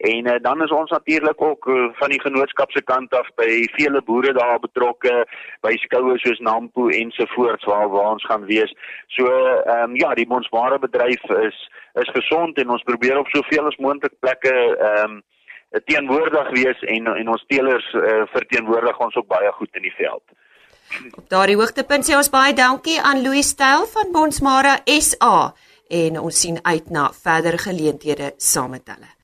En 0.00 0.26
uh, 0.26 0.34
dan 0.42 0.62
is 0.62 0.70
ons 0.70 0.90
natuurlik 0.90 1.42
ook 1.42 1.66
uh, 1.66 1.88
van 1.92 2.08
die 2.08 2.20
genootskap 2.20 2.70
se 2.70 2.82
kant 2.82 3.12
af 3.12 3.26
by 3.36 3.66
vele 3.76 4.00
boere 4.02 4.32
daar 4.32 4.58
betrokke 4.60 5.26
by 5.60 5.74
skoue 5.82 6.16
soos 6.18 6.40
Nampo 6.40 6.88
ensovoorts 6.88 7.64
waar 7.68 7.88
waar 7.92 8.14
ons 8.14 8.24
gaan 8.24 8.46
wees. 8.48 8.72
So 9.06 9.28
ehm 9.28 9.90
um, 9.90 9.96
ja, 9.96 10.14
die 10.14 10.26
Bonsmara 10.26 10.78
bedryf 10.78 11.26
is 11.42 11.58
is 12.00 12.14
gesond 12.16 12.58
en 12.58 12.70
ons 12.70 12.88
probeer 12.88 13.18
op 13.18 13.28
soveel 13.28 13.68
as 13.68 13.76
moontlik 13.76 14.16
plekke 14.24 14.54
ehm 14.54 15.18
um, 15.18 15.20
teenwoordig 15.84 16.50
wees 16.56 16.80
en 16.96 17.12
en 17.16 17.28
ons 17.36 17.44
teelers 17.46 17.92
uh, 17.92 18.24
verteenwoordig 18.32 18.98
ons 18.98 19.16
ook 19.16 19.28
baie 19.28 19.52
goed 19.52 19.76
in 19.76 19.82
die 19.82 19.94
veld. 20.00 20.24
Op 21.12 21.28
daardie 21.28 21.60
hoogtepunt 21.60 22.08
sê 22.08 22.16
ons 22.16 22.32
baie 22.32 22.56
dankie 22.56 22.98
aan 23.04 23.20
Louis 23.22 23.52
Styl 23.52 23.84
van 23.92 24.16
Bonsmara 24.16 24.78
SA 24.86 25.52
en 25.88 26.20
ons 26.24 26.40
sien 26.40 26.58
uit 26.62 26.90
na 26.90 27.10
verdere 27.22 27.58
geleenthede 27.58 28.32
saam 28.36 28.78
met 28.78 28.88
hulle. 28.88 29.19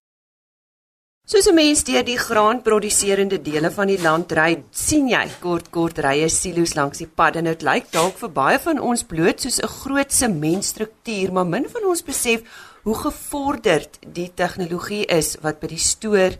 Soos 1.27 1.49
'n 1.51 1.59
mens 1.59 1.81
deur 1.83 2.05
die 2.07 2.19
graanproduserende 2.19 3.41
dele 3.43 3.71
van 3.75 3.89
die 3.91 3.99
land 3.99 4.31
ry, 4.39 4.63
sien 4.71 5.09
jy 5.09 5.25
kort 5.43 5.73
kort 5.75 5.99
rye 5.99 6.29
silo's 6.31 6.77
langs 6.79 6.99
die 7.03 7.09
pad 7.09 7.35
en 7.41 7.49
dit 7.51 7.65
lyk 7.67 7.89
dalk 7.91 8.15
vir 8.21 8.31
baie 8.31 8.59
van 8.63 8.79
ons 8.79 9.03
bloot 9.03 9.41
soos 9.41 9.59
'n 9.59 9.67
groot 9.67 10.13
sementstruktuur, 10.13 11.33
maar 11.33 11.47
min 11.47 11.67
van 11.69 11.85
ons 11.85 12.03
besef 12.03 12.43
hoe 12.85 12.95
gevorderd 12.95 13.99
die 14.07 14.31
tegnologie 14.37 15.05
is 15.07 15.37
wat 15.43 15.59
by 15.59 15.67
die 15.67 15.83
stoor 15.83 16.39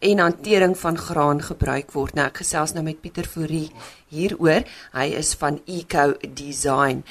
en 0.00 0.18
hantering 0.18 0.78
van 0.78 0.96
graan 0.96 1.42
gebruik 1.42 1.92
word. 1.92 2.14
Nou 2.14 2.26
ek 2.26 2.38
gesels 2.38 2.72
nou 2.72 2.82
met 2.82 3.02
Pieter 3.02 3.26
Fourie 3.26 3.70
hieroor. 4.08 4.64
Hy 4.94 5.12
is 5.12 5.34
van 5.34 5.60
Eco 5.66 6.14
Design. 6.22 7.04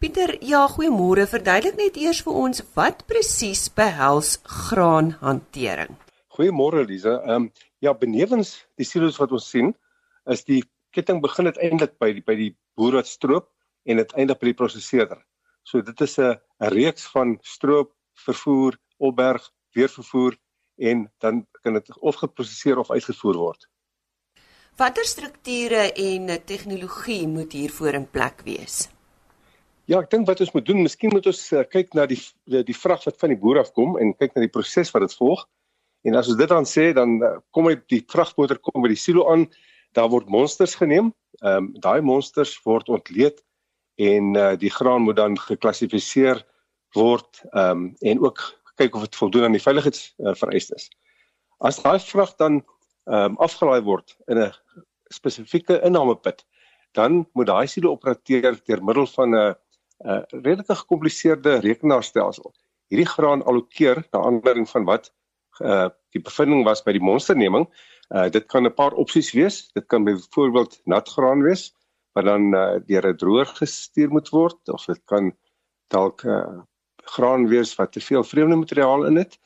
Pieter, 0.00 0.36
ja, 0.40 0.66
goeiemôre. 0.66 1.28
Verduidelik 1.28 1.76
net 1.76 1.96
eers 1.96 2.22
vir 2.22 2.32
ons 2.32 2.62
wat 2.74 3.06
presies 3.06 3.68
behels 3.68 4.38
graanhantering. 4.42 6.03
Goeiemôre 6.34 6.84
Lize. 6.86 7.14
Ehm 7.22 7.46
um, 7.46 7.50
ja, 7.78 7.92
benewens 7.94 8.56
die 8.80 8.86
silo's 8.86 9.20
wat 9.22 9.32
ons 9.32 9.46
sien, 9.50 9.74
is 10.30 10.42
die 10.48 10.62
ketting 10.94 11.20
begin 11.22 11.50
uiteindelik 11.50 11.98
by 12.02 12.10
die 12.16 12.24
by 12.26 12.34
die 12.38 12.52
boer 12.78 12.98
wat 12.98 13.10
stroop 13.10 13.50
en 13.86 14.02
uiteindelik 14.02 14.40
by 14.40 14.50
die 14.50 14.58
prosesseerder. 14.58 15.20
So 15.62 15.82
dit 15.82 16.00
is 16.00 16.18
'n 16.18 16.34
'n 16.60 16.72
reeks 16.74 17.06
van 17.12 17.38
stroop, 17.42 17.92
vervoer, 18.26 18.78
opberg, 18.98 19.50
weer 19.74 19.88
vervoer 19.88 20.36
en 20.78 21.10
dan 21.20 21.46
kan 21.62 21.74
dit 21.74 21.98
of 22.00 22.16
geprosesseer 22.16 22.78
of 22.78 22.90
uitgevoer 22.90 23.36
word. 23.36 23.68
Watter 24.76 25.04
strukture 25.04 25.92
en 25.92 26.44
tegnologie 26.44 27.28
moet 27.28 27.52
hiervoor 27.52 27.94
in 27.94 28.10
plek 28.10 28.42
wees? 28.44 28.88
Ja, 29.84 30.00
ek 30.00 30.10
dink 30.10 30.26
wat 30.26 30.40
ons 30.40 30.52
moet 30.52 30.66
doen, 30.66 30.82
miskien 30.82 31.12
moet 31.12 31.26
ons 31.26 31.52
uh, 31.52 31.62
kyk 31.68 31.94
na 31.94 32.06
die 32.06 32.18
die, 32.48 32.62
die 32.64 32.76
vrag 32.76 33.04
wat 33.04 33.18
van 33.20 33.28
die 33.28 33.38
boer 33.38 33.60
af 33.60 33.72
kom 33.72 33.98
en 34.00 34.14
kyk 34.16 34.34
na 34.34 34.40
die 34.40 34.52
proses 34.52 34.90
wat 34.90 35.04
dit 35.04 35.14
volg. 35.14 35.44
En 36.04 36.16
as 36.18 36.28
ons 36.28 36.36
dit 36.36 36.50
dan 36.50 36.66
sê, 36.68 36.90
dan 36.96 37.16
eh, 37.22 37.36
kom 37.56 37.70
hy 37.70 37.76
die 37.92 38.02
vragmotor 38.12 38.60
kom 38.60 38.84
by 38.84 38.90
die 38.92 39.00
silo 39.00 39.24
aan, 39.32 39.46
daar 39.96 40.10
word 40.12 40.28
monsters 40.32 40.76
geneem. 40.80 41.12
Ehm 41.42 41.56
um, 41.56 41.70
daai 41.82 42.00
monsters 42.04 42.54
word 42.66 42.90
ontleed 42.92 43.40
en 44.02 44.34
uh, 44.34 44.52
die 44.58 44.70
graan 44.70 45.04
moet 45.06 45.16
dan 45.18 45.38
geklassifiseer 45.38 46.42
word 46.98 47.42
ehm 47.52 47.70
um, 47.70 47.88
en 48.02 48.22
ook 48.26 48.42
kyk 48.78 48.96
of 48.98 49.06
dit 49.06 49.18
voldoen 49.18 49.48
aan 49.48 49.56
die 49.56 49.62
veiligheidsvereistes. 49.62 50.88
Uh, 50.90 51.68
as 51.70 51.80
daai 51.82 51.98
vrag 52.02 52.34
dan 52.42 52.60
ehm 52.60 53.34
um, 53.34 53.40
afgelaai 53.46 53.82
word 53.86 54.16
in 54.28 54.42
'n 54.44 54.52
spesifieke 55.12 55.80
innameput, 55.86 56.44
dan 56.92 57.24
moet 57.34 57.46
daai 57.46 57.66
silo 57.66 57.94
operateer 57.96 58.60
deur 58.66 58.84
middel 58.84 59.06
van 59.06 59.34
'n 59.34 59.54
'n 60.04 60.42
redelike 60.44 60.74
gekompliseerde 60.74 61.60
rekenaarstelsel. 61.64 62.52
Hierdie 62.90 63.08
graan 63.08 63.42
allokeer 63.44 64.04
na 64.12 64.20
aanleiding 64.20 64.68
van 64.68 64.84
wat 64.84 65.12
uh 65.60 65.88
die 66.14 66.22
bevinding 66.22 66.64
was 66.64 66.82
by 66.82 66.92
die 66.92 67.02
monsterneming. 67.02 67.66
Uh 68.10 68.28
dit 68.30 68.46
kan 68.46 68.66
'n 68.66 68.74
paar 68.74 68.92
opsies 68.92 69.32
wees. 69.32 69.70
Dit 69.72 69.86
kan 69.86 70.04
byvoorbeeld 70.04 70.80
nat 70.84 71.08
graan 71.08 71.42
wees 71.42 71.72
wat 72.14 72.24
dan 72.24 72.54
uh, 72.54 72.78
deur 72.86 73.06
'n 73.08 73.16
droër 73.16 73.46
gestuur 73.58 74.10
moet 74.10 74.28
word 74.30 74.68
of 74.68 74.84
dit 74.86 75.00
kan 75.04 75.32
dalk 75.90 76.22
uh, 76.22 76.62
graan 76.96 77.48
wees 77.48 77.74
wat 77.74 77.92
te 77.92 78.00
veel 78.00 78.24
vreemde 78.24 78.56
materiaal 78.56 79.04
in 79.06 79.16
het, 79.16 79.38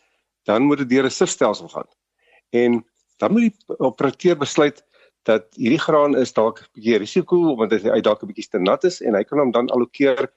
dan 0.45 0.63
moet 0.63 0.79
dit 0.79 0.89
deur 0.89 1.05
'n 1.05 1.11
sifstelsel 1.11 1.69
gaan. 1.69 1.89
En 2.51 2.85
dan 3.17 3.33
moet 3.33 3.41
die 3.41 3.77
operateur 3.79 4.37
besluit 4.37 4.85
dat 5.23 5.45
hierdie 5.57 5.81
graan 5.81 6.17
is 6.17 6.33
dalk 6.33 6.61
'n 6.61 6.69
bietjie 6.73 6.99
risiko 6.99 7.37
omdat 7.53 7.85
uit 7.85 8.05
dalk 8.05 8.23
'n 8.23 8.27
bietjie 8.27 8.49
te 8.51 8.59
nat 8.59 8.85
is 8.85 9.01
en 9.01 9.15
hy 9.15 9.25
kan 9.25 9.39
hom 9.39 9.51
dan 9.51 9.71
allokeer 9.71 10.33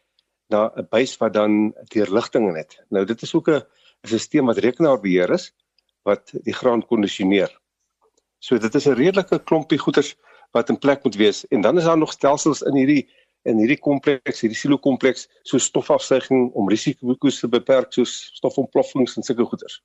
na 0.50 0.72
'n 0.76 0.88
buis 0.90 1.18
wat 1.18 1.34
dan 1.34 1.74
deurligting 1.94 2.50
in 2.50 2.56
het. 2.56 2.80
Nou 2.90 3.06
dit 3.06 3.22
is 3.22 3.36
ook 3.36 3.48
'n 3.48 3.64
stelsel 4.02 4.46
wat 4.46 4.58
rekenaarbeheer 4.58 5.30
is 5.30 5.54
wat 6.08 6.34
die 6.46 6.54
graan 6.54 6.86
kondisioneer. 6.86 7.52
So 8.40 8.58
dit 8.58 8.76
is 8.76 8.88
'n 8.88 8.98
redelike 8.98 9.44
klompie 9.44 9.78
goeders 9.78 10.16
wat 10.52 10.70
in 10.70 10.80
plek 10.80 11.04
moet 11.04 11.16
wees 11.16 11.48
en 11.48 11.62
dan 11.62 11.78
is 11.78 11.84
daar 11.84 11.98
nog 11.98 12.12
stelsels 12.12 12.62
in 12.62 12.76
hierdie 12.76 13.10
in 13.44 13.58
hierdie 13.58 13.80
kompleks, 13.80 14.42
hierdie 14.44 14.58
silo 14.58 14.78
kompleks, 14.78 15.28
so 15.44 15.58
stofafsuiging 15.58 16.52
om 16.54 16.70
risiko's 16.70 17.40
te 17.40 17.50
beperk 17.50 17.94
soos 17.94 18.30
stofontploffings 18.38 19.18
en 19.18 19.24
sulke 19.24 19.46
goeders. 19.50 19.82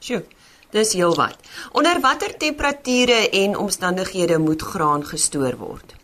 Sjoe, 0.00 0.22
dis 0.70 0.94
heelwat. 0.96 1.36
Onder 1.72 2.00
watter 2.00 2.36
temperature 2.40 3.28
en 3.42 3.56
omstandighede 3.56 4.38
moet 4.38 4.62
graan 4.62 5.04
gestoor 5.04 5.56
word? 5.60 5.94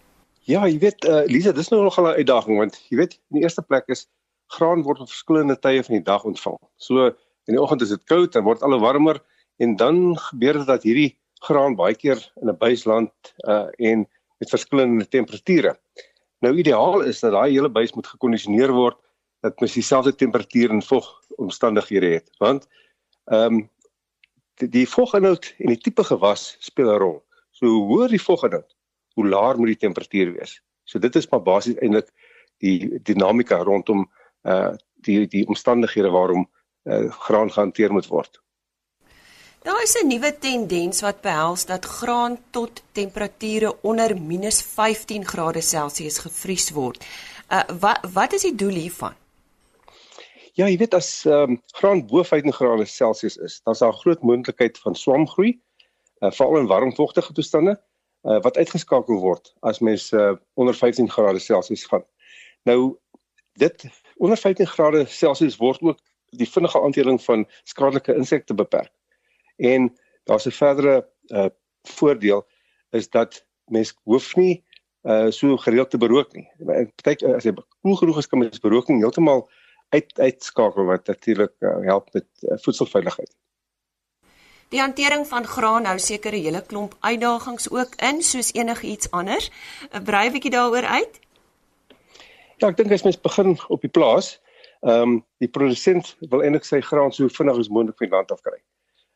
Ja, 0.45 0.67
jy 0.69 0.79
weet, 0.79 1.07
uh, 1.09 1.23
Lisa, 1.25 1.53
dis 1.57 1.71
nou 1.73 1.83
nogal 1.83 2.11
'n 2.11 2.21
uitdaging 2.21 2.59
want 2.59 2.81
jy 2.91 2.97
weet, 2.97 3.15
in 3.33 3.41
die 3.41 3.43
eerste 3.43 3.63
plek 3.63 3.89
is 3.89 4.07
graan 4.53 4.83
word 4.83 5.01
op 5.01 5.09
verskillende 5.09 5.57
tye 5.57 5.83
van 5.83 5.95
die 5.95 6.05
dag 6.05 6.25
ontvang. 6.25 6.59
So 6.77 7.07
in 7.47 7.57
die 7.57 7.61
oggend 7.61 7.83
is 7.83 7.89
dit 7.89 8.05
koud, 8.05 8.33
dan 8.33 8.45
word 8.45 8.63
al 8.63 8.79
warmer 8.81 9.23
en 9.57 9.77
dan 9.77 10.19
gebeur 10.19 10.53
dit 10.53 10.67
dat 10.67 10.83
hierdie 10.83 11.19
graan 11.45 11.77
baie 11.77 11.95
keer 11.95 12.21
in 12.41 12.49
'n 12.49 12.57
buisland 12.59 13.13
uh 13.49 13.69
en 13.77 14.09
met 14.39 14.51
verskillende 14.51 15.09
temperature. 15.09 15.79
Nou 16.39 16.57
ideaal 16.57 17.01
is 17.01 17.21
dat 17.21 17.33
daai 17.33 17.53
hele 17.53 17.71
buis 17.71 17.93
moet 17.93 18.07
gekondisioneer 18.07 18.73
word 18.73 18.97
dat 19.41 19.61
mens 19.61 19.73
dieselfde 19.73 20.15
temperatuur 20.15 20.71
en 20.71 20.83
vog 20.83 21.21
omstandighede 21.37 22.07
het. 22.07 22.31
Want 22.39 22.69
ehm 23.25 23.55
um, 23.55 23.71
die, 24.55 24.69
die 24.69 24.89
voginhoud 24.89 25.55
en 25.59 25.67
die 25.67 25.79
tipe 25.79 26.05
gewas 26.05 26.57
speel 26.59 26.91
'n 26.93 26.99
rol. 26.99 27.23
So 27.51 27.67
hoe 27.67 27.87
hoër 27.87 28.09
die 28.09 28.23
voginhoud, 28.23 28.77
hoe 29.15 29.29
laer 29.29 29.57
moet 29.57 29.67
die 29.67 29.83
temperatuur 29.87 30.33
wees. 30.33 30.63
So 30.85 30.99
dit 30.99 31.17
is 31.17 31.29
maar 31.29 31.43
basies 31.43 31.77
eintlik 31.77 32.11
die 32.59 33.03
dinamika 33.03 33.63
rondom 33.63 34.11
uh 34.43 34.75
die 35.05 35.27
die 35.29 35.47
omstandighede 35.47 36.11
waarom 36.11 36.51
uh, 36.85 37.11
graan 37.11 37.53
gehanteer 37.53 37.93
moet 37.93 38.07
word. 38.07 38.44
Daar 39.65 39.83
is 39.83 39.95
'n 40.03 40.07
nuwe 40.07 40.39
tendens 40.39 41.01
wat 41.01 41.21
behels 41.21 41.67
dat 41.67 41.85
graan 41.85 42.39
tot 42.51 42.83
temperature 42.93 43.83
onder 43.83 44.17
-15 44.17 45.25
grade 45.25 45.61
Celsius 45.61 46.19
gevries 46.19 46.71
word. 46.71 47.07
Uh 47.49 47.63
wat 47.81 47.99
wat 48.13 48.33
is 48.33 48.43
die 48.43 48.55
doel 48.55 48.75
hiervan? 48.75 49.15
Ja, 50.53 50.69
jy 50.69 50.77
weet 50.77 50.95
as 50.95 51.25
ehm 51.25 51.51
um, 51.51 51.63
graan 51.67 52.07
bo 52.07 52.23
15 52.23 52.53
grade 52.53 52.85
Celsius 52.85 53.37
is, 53.37 53.61
dan 53.63 53.73
is 53.73 53.79
daar 53.79 53.93
groot 53.93 54.23
moontlikheid 54.23 54.79
van 54.79 54.95
swamgroei, 54.95 55.61
uh, 56.19 56.31
veral 56.31 56.59
in 56.59 56.67
warmvogtige 56.67 57.33
toestande, 57.33 57.81
uh, 58.23 58.41
wat 58.41 58.57
uitgeskakel 58.57 59.19
word 59.21 59.55
as 59.61 59.79
mens 59.79 60.13
uh, 60.13 60.33
onder 60.55 60.75
15 60.75 61.11
grade 61.11 61.39
Celsius 61.39 61.85
gaan. 61.85 62.05
Nou 62.63 62.99
dit 63.53 63.85
onder 64.17 64.37
15 64.37 64.67
grade 64.67 65.07
Celsius 65.07 65.57
word 65.57 65.81
ook 65.81 65.99
die 66.27 66.51
vinnige 66.51 66.83
aanteling 66.83 67.23
van 67.23 67.49
skadelike 67.63 68.15
insekte 68.15 68.55
beperk. 68.55 68.93
En 69.57 69.93
daar's 70.25 70.47
'n 70.47 70.51
verdere 70.51 71.09
uh 71.27 71.49
voordeel 71.83 72.47
is 72.91 73.11
dat 73.11 73.47
mens 73.65 73.95
hoef 74.03 74.37
nie 74.37 74.65
uh 75.03 75.31
so 75.31 75.57
gereeld 75.57 75.91
te 75.91 75.99
berook 75.99 76.33
nie. 76.33 76.49
Partyk 76.65 77.21
uh, 77.23 77.35
as 77.35 77.45
jy 77.45 77.53
koel 77.81 77.97
genoeg 77.97 78.19
is 78.19 78.27
kan 78.27 78.39
mens 78.39 78.61
berooking 78.61 79.01
heeltemal 79.01 79.49
uit 79.89 80.19
uitskakel 80.19 80.85
wat 80.85 81.07
natuurlik 81.07 81.53
uh, 81.61 81.77
help 81.85 82.13
met 82.13 82.27
uh, 82.41 82.57
voedselveiligheid. 82.57 83.35
Die 84.69 84.81
hantering 84.81 85.27
van 85.27 85.45
graan 85.47 85.85
hou 85.85 85.99
seker 85.99 86.33
'n 86.33 86.43
hele 86.43 86.63
klomp 86.67 86.97
uitdagings 87.01 87.71
ook 87.71 87.95
in 87.95 88.23
soos 88.23 88.53
enigiets 88.53 89.11
anders. 89.11 89.51
'n 89.93 90.03
Brei 90.03 90.31
bietjie 90.31 90.51
daaroor 90.51 90.85
uit. 90.85 91.21
Ja, 92.57 92.69
ek 92.69 92.77
dink 92.77 92.93
as 92.93 93.03
mens 93.03 93.21
begin 93.21 93.59
op 93.69 93.81
die 93.81 93.91
plaas, 93.91 94.41
ehm 94.81 95.01
um, 95.01 95.25
die 95.39 95.49
produsent 95.49 96.17
wil 96.31 96.43
eintlik 96.43 96.65
sy 96.65 96.81
graan 96.81 97.13
so 97.13 97.29
vinnig 97.29 97.59
as 97.59 97.69
moontlik 97.69 97.99
van 97.99 98.09
die 98.09 98.17
land 98.17 98.33
af 98.33 98.41
kry 98.41 98.61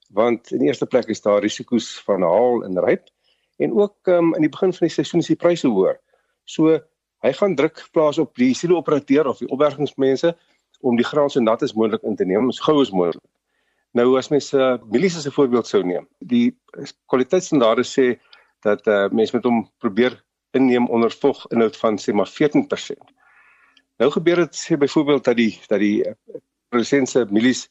want 0.08 0.52
in 0.52 0.62
die 0.62 0.68
eerste 0.68 0.86
plek 0.86 1.08
is 1.12 1.20
daar 1.20 1.42
risiko's 1.44 1.88
van 2.06 2.22
haal 2.22 2.64
en 2.64 2.80
ryp 2.84 3.08
en 3.58 3.74
ook 3.74 4.06
um, 4.06 4.34
in 4.34 4.46
die 4.46 4.52
begin 4.52 4.72
van 4.72 4.86
die 4.86 4.94
seisoen 4.94 5.20
is 5.20 5.30
die 5.32 5.36
pryse 5.36 5.68
hoër. 5.68 5.98
So 6.46 6.78
hy 7.26 7.32
gaan 7.34 7.56
druk 7.58 7.82
plaas 7.92 8.20
op 8.22 8.36
die 8.38 8.52
silo 8.54 8.78
operateur 8.78 9.26
of 9.26 9.42
die 9.42 9.50
opbergingsmense 9.50 10.32
om 10.86 10.96
die 10.96 11.06
graan 11.06 11.30
so 11.30 11.42
nat 11.42 11.62
as 11.66 11.74
moontlik 11.74 12.06
in 12.06 12.16
te 12.16 12.24
neem, 12.24 12.52
so 12.54 12.68
gou 12.68 12.78
as 12.80 12.94
moontlik. 12.94 13.24
Nou 13.98 14.12
as 14.20 14.30
mens 14.30 14.52
uh, 14.54 14.76
mielies 14.86 15.16
as 15.18 15.26
'n 15.26 15.34
voorbeeld 15.34 15.66
sou 15.66 15.82
neem, 15.82 16.06
die 16.20 16.54
kwaliteitsstandaarde 17.10 17.82
sê 17.82 18.06
dat 18.62 18.86
uh, 18.86 19.08
mens 19.10 19.32
met 19.32 19.44
hom 19.44 19.66
probeer 19.78 20.22
inneem 20.54 20.86
onder 20.86 21.10
vog 21.10 21.46
inhoud 21.50 21.76
van 21.76 21.98
sê 21.98 22.14
maar 22.14 22.30
14%. 22.30 23.02
Nou 23.98 24.10
gebeur 24.10 24.46
dit 24.46 24.54
sê 24.54 24.78
byvoorbeeld 24.78 25.24
dat 25.24 25.36
die 25.36 25.58
dat 25.66 25.78
die 25.82 26.06
uh, 26.06 26.14
produsente 26.68 27.26
mielies 27.30 27.68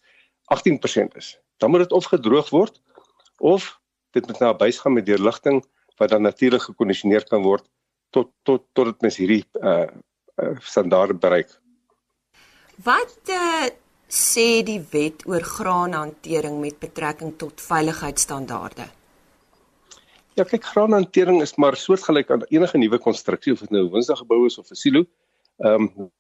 18% 0.52 1.16
is 1.16 1.38
dan 1.58 1.70
moet 1.70 1.80
dit 1.80 1.92
of 1.92 2.06
gedroog 2.06 2.50
word 2.50 2.82
of 3.38 3.80
dit 4.12 4.28
moet 4.28 4.40
na 4.40 4.52
'n 4.54 4.58
buis 4.58 4.80
gaan 4.80 4.94
met 4.94 5.06
deurligting 5.06 5.66
wat 5.98 6.10
dan 6.10 6.22
natuurlik 6.22 6.62
gekondisioneer 6.62 7.24
kan 7.24 7.42
word 7.42 7.66
tot 8.10 8.32
tot 8.44 8.64
tot 8.74 8.86
dit 8.86 9.02
mens 9.02 9.18
hierdie 9.18 9.46
uh, 9.62 9.88
uh 10.36 10.58
standaarde 10.60 11.14
bereik. 11.14 11.50
Wat 12.84 13.20
uh, 13.30 13.66
sê 14.08 14.64
die 14.64 14.82
wet 14.92 15.26
oor 15.26 15.42
graanhantering 15.42 16.60
met 16.60 16.80
betrekking 16.80 17.38
tot 17.38 17.62
veiligheidsstandaarde? 17.62 18.86
Ja, 20.38 20.44
kyk, 20.44 20.64
graanhantering 20.64 21.42
is 21.42 21.56
maar 21.56 21.76
soortgelyk 21.76 22.32
aan 22.32 22.44
enige 22.54 22.78
nuwe 22.78 23.00
konstruksie 23.00 23.54
of 23.54 23.60
dit 23.60 23.70
nou 23.70 23.84
'n 23.84 23.90
woonstel 23.90 24.16
gebou 24.16 24.46
is 24.46 24.58
of 24.58 24.70
'n 24.70 24.76
silo. 24.76 25.06
Ehm 25.58 25.90
um, 25.98 26.12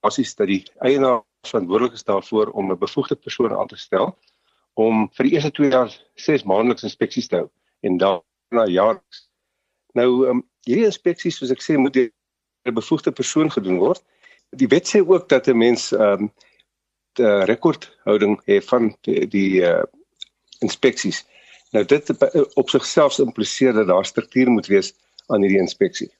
basies 0.00 0.34
dat 0.34 0.46
die 0.46 0.64
eienaar 0.78 1.22
verantwoordelik 1.42 1.92
is 1.92 2.04
daarvoor 2.04 2.50
om 2.50 2.72
'n 2.72 2.78
bevoegde 2.78 3.16
persoon 3.16 3.52
aan 3.52 3.66
te 3.66 3.76
stel 3.76 4.16
om 4.78 5.08
vir 5.16 5.26
die 5.26 5.34
eerste 5.34 5.50
2 5.58 5.70
jaar 5.74 5.94
6 6.22 6.44
maandeliks 6.46 6.86
inspeksies 6.86 7.26
te 7.30 7.40
hou 7.40 7.48
en 7.86 7.98
daarna 7.98 8.66
jaarliks. 8.70 9.24
Nou 9.98 10.10
um, 10.30 10.42
hierdie 10.68 10.86
inspeksies 10.86 11.38
soos 11.38 11.54
ek 11.54 11.64
sê 11.64 11.78
moet 11.78 11.96
deur 11.96 12.10
'n 12.68 12.74
bevoegde 12.74 13.12
persoon 13.12 13.50
gedoen 13.50 13.80
word. 13.82 14.02
Die 14.54 14.68
wet 14.70 14.86
sê 14.86 15.02
ook 15.02 15.28
dat 15.28 15.48
'n 15.48 15.58
mens 15.58 15.90
um, 15.92 16.30
rekordhouding 17.18 18.38
het 18.46 18.64
van 18.64 18.94
die, 19.02 19.26
die 19.26 19.62
uh, 19.66 19.82
inspeksies. 20.60 21.24
Nou 21.74 21.84
dit 21.84 22.12
op 22.54 22.70
sigself 22.70 23.18
impliseer 23.18 23.72
dat 23.72 23.86
daar 23.86 24.06
struktuur 24.06 24.50
moet 24.50 24.66
wees 24.66 24.94
aan 25.26 25.42
hierdie 25.42 25.60
inspeksie. 25.60 26.10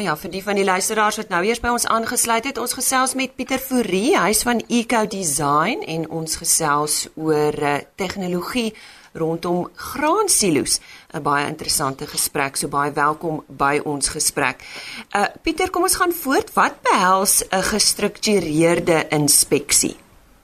Nou 0.00 0.08
ja, 0.08 0.16
vir 0.16 0.30
die 0.32 0.40
van 0.40 0.56
die 0.56 0.64
luisteraars 0.64 1.18
wat 1.20 1.28
nou 1.28 1.42
eers 1.44 1.58
by 1.60 1.68
ons 1.76 1.84
aangesluit 1.92 2.46
het, 2.48 2.56
ons 2.56 2.72
gesels 2.72 3.12
met 3.20 3.34
Pieter 3.36 3.60
Fourie, 3.60 4.14
hy's 4.16 4.38
van 4.48 4.62
Eco 4.72 5.02
Design 5.12 5.82
en 5.84 6.06
ons 6.08 6.38
gesels 6.40 6.94
oor 7.20 7.52
uh, 7.52 7.74
tegnologie 8.00 8.70
rondom 9.12 9.66
graansilo's. 9.76 10.78
'n 11.12 11.20
Baie 11.20 11.44
interessante 11.50 12.08
gesprek, 12.08 12.56
so 12.56 12.72
baie 12.72 12.94
welkom 12.96 13.42
by 13.46 13.82
ons 13.84 14.08
gesprek. 14.08 14.64
Uh 15.12 15.26
Pieter, 15.44 15.68
kom 15.68 15.84
ons 15.84 15.98
gaan 16.00 16.16
voort. 16.16 16.48
Wat 16.56 16.80
behels 16.80 17.44
'n 17.44 17.60
gestruktureerde 17.60 19.04
inspeksie? 19.10 19.96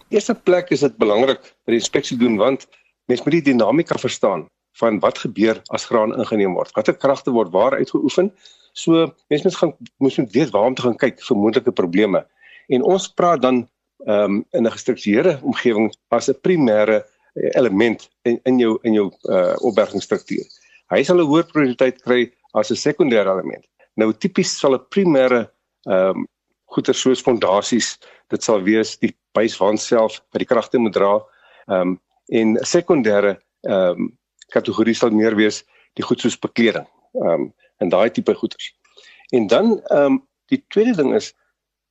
Eerste 0.08 0.34
plek 0.34 0.68
is 0.68 0.80
dit 0.80 0.96
belangrik 0.96 1.40
dat 1.40 1.72
die 1.72 1.80
inspeksie 1.80 2.18
doen 2.18 2.36
want 2.36 2.68
mens 3.06 3.22
moet 3.24 3.40
die 3.40 3.56
dinamika 3.56 3.96
verstaan 3.96 4.44
van 4.80 4.98
wat 5.00 5.18
gebeur 5.18 5.60
as 5.74 5.84
graan 5.88 6.14
ingeneem 6.18 6.54
word. 6.54 6.72
Watter 6.76 6.96
kragte 6.96 7.32
word 7.32 7.52
waar 7.54 7.76
uitgeoefen? 7.78 8.32
So 8.72 9.06
mense 9.28 9.48
moet 9.48 9.56
gaan 9.56 9.74
moet 9.98 10.32
weet 10.32 10.50
waar 10.50 10.68
om 10.68 10.74
te 10.74 10.82
gaan 10.82 10.96
kyk 10.96 11.22
vir 11.24 11.36
moontlike 11.36 11.72
probleme. 11.72 12.26
En 12.68 12.82
ons 12.82 13.08
praat 13.08 13.42
dan 13.42 13.64
ehm 14.06 14.22
um, 14.22 14.44
in 14.52 14.66
'n 14.66 14.70
gestruktureerde 14.70 15.38
omgewing 15.42 15.94
as 16.08 16.28
'n 16.28 16.40
primêre 16.40 17.04
eh, 17.34 17.50
element 17.58 18.10
in 18.22 18.40
in 18.42 18.58
jou 18.58 18.78
in 18.82 18.92
jou 18.92 19.12
uh 19.22 19.56
opbergingsstruktuur. 19.60 20.44
Hy 20.88 21.02
sal 21.02 21.20
'n 21.20 21.26
hoër 21.26 21.46
prioriteit 21.46 22.02
kry 22.02 22.32
as 22.52 22.70
'n 22.70 22.76
sekondêre 22.76 23.30
element. 23.32 23.64
Nou 23.94 24.12
tipies 24.12 24.58
sal 24.58 24.74
'n 24.74 24.86
primêre 24.88 25.50
ehm 25.88 26.16
um, 26.16 26.28
goeder 26.64 26.94
soos 26.94 27.22
fondasies, 27.22 27.98
dit 28.28 28.42
sal 28.42 28.62
wees 28.62 28.98
die 28.98 29.14
buiswand 29.32 29.80
self 29.80 30.20
wat 30.32 30.38
die 30.42 30.52
kragte 30.52 30.78
moet 30.78 30.92
dra. 30.92 31.22
Ehm 31.68 31.80
um, 31.80 32.00
en 32.28 32.56
sekondêre 32.62 33.38
ehm 33.62 34.00
um, 34.00 34.18
kategorie 34.54 34.94
sal 34.94 35.10
meer 35.10 35.36
wees 35.36 35.64
die 35.98 36.04
goed 36.04 36.20
soos 36.20 36.38
bekleding. 36.38 36.86
Ehm 37.22 37.46
um, 37.46 37.52
en 37.76 37.90
daai 37.92 38.10
tipe 38.10 38.34
goeders. 38.34 38.72
En 39.34 39.46
dan 39.46 39.80
ehm 39.82 40.02
um, 40.02 40.26
die 40.46 40.64
tweede 40.68 40.96
ding 40.96 41.14
is 41.14 41.34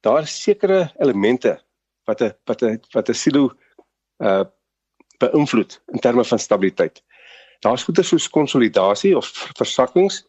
daar 0.01 0.27
sekere 0.27 0.91
elemente 0.97 1.61
wat 2.05 2.21
'n 2.21 2.33
wat 2.45 2.61
'n 2.61 2.81
wat 2.91 3.09
'n 3.09 3.13
silo 3.13 3.51
uh 4.19 4.45
beïnvloed 5.17 5.81
in 5.93 5.99
terme 5.99 6.25
van 6.25 6.39
stabiliteit. 6.39 7.03
Daar's 7.59 7.83
goeders 7.83 8.07
soos 8.07 8.29
konsolidasie 8.29 9.17
of 9.17 9.27
versakkings. 9.55 10.25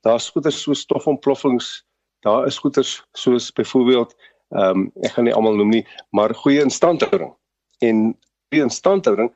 Daar's 0.00 0.30
goeders 0.30 0.62
soos 0.62 0.80
stofontploffings 0.80 1.84
daar 2.20 2.46
is 2.46 2.58
goeders 2.58 3.04
soos 3.12 3.52
byvoorbeeld 3.52 4.14
ehm 4.48 4.78
um, 4.78 4.90
ek 5.00 5.12
gaan 5.12 5.24
nie 5.24 5.34
almal 5.34 5.54
noem 5.54 5.68
nie, 5.70 5.86
maar 6.10 6.34
goeie 6.34 6.62
instandhouding. 6.62 7.32
En 7.78 8.18
goeie 8.48 8.64
instandhouding 8.64 9.32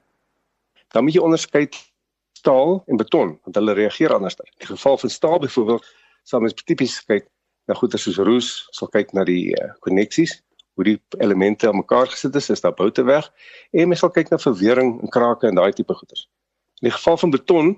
dan 0.88 1.05
moet 1.05 1.14
jy 1.14 1.23
onderskei 1.23 1.68
staal 2.44 2.83
en 2.87 3.00
beton 3.00 3.38
want 3.42 3.61
hulle 3.61 3.76
reageer 3.80 4.12
anders. 4.14 4.37
In 4.37 4.66
die 4.66 4.72
geval 4.76 4.98
van 5.00 5.11
staal 5.11 5.38
byvoorbeeld 5.40 5.87
sal 6.28 6.44
mens 6.44 6.57
tipies 6.64 7.00
kyk 7.09 7.28
na 7.68 7.76
goeie 7.78 7.98
soos 8.00 8.20
roes, 8.20 8.48
sal 8.76 8.90
kyk 8.92 9.14
na 9.16 9.24
die 9.24 9.57
koneksies, 9.85 10.37
uh, 10.37 10.54
hoe 10.74 10.85
die 10.85 10.96
elemente 11.22 11.68
aan 11.68 11.80
mekaar 11.80 12.11
gesit 12.11 12.35
is, 12.35 12.50
is 12.50 12.61
daar 12.64 12.74
boute 12.76 13.04
weg 13.07 13.30
en 13.72 13.88
mens 13.88 14.02
sal 14.04 14.12
kyk 14.12 14.33
na 14.33 14.38
verwering 14.42 14.96
en 15.00 15.12
krake 15.16 15.48
en 15.48 15.61
daai 15.61 15.72
tipe 15.72 15.94
goeders. 15.94 16.26
In 16.83 16.90
die 16.90 16.96
geval 16.96 17.16
van 17.22 17.35
beton 17.35 17.70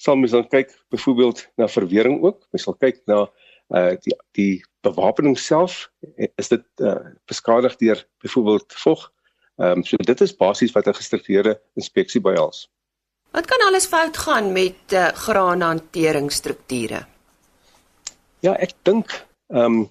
sal 0.00 0.18
mens 0.18 0.34
dan 0.34 0.48
kyk 0.48 0.72
byvoorbeeld 0.92 1.44
na 1.60 1.68
verwering 1.68 2.20
ook. 2.24 2.42
Mens 2.50 2.66
sal 2.66 2.76
kyk 2.80 3.00
na 3.10 3.26
uh 3.70 3.94
die 4.02 4.16
die 4.34 4.54
bewapening 4.82 5.36
self, 5.38 5.86
is 6.18 6.48
dit 6.50 6.64
uh 6.82 6.98
beskadig 7.30 7.76
deur 7.82 8.02
byvoorbeeld 8.24 8.78
vog. 8.84 9.06
Ehm 9.60 9.80
um, 9.80 9.84
so 9.84 9.96
dit 9.96 10.20
is 10.20 10.36
basies 10.36 10.72
wat 10.74 10.88
'n 10.88 10.98
gestruktureerde 10.98 11.60
inspeksie 11.74 12.20
behels. 12.20 12.66
Wat 13.30 13.46
kan 13.46 13.62
alles 13.66 13.86
fout 13.86 14.16
gaan 14.16 14.52
met 14.52 14.92
uh, 14.92 15.08
graanhanteringsstrukture? 15.14 17.06
Ja, 18.40 18.56
ek 18.56 18.74
dink 18.82 19.12
ehm 19.52 19.64
um, 19.64 19.90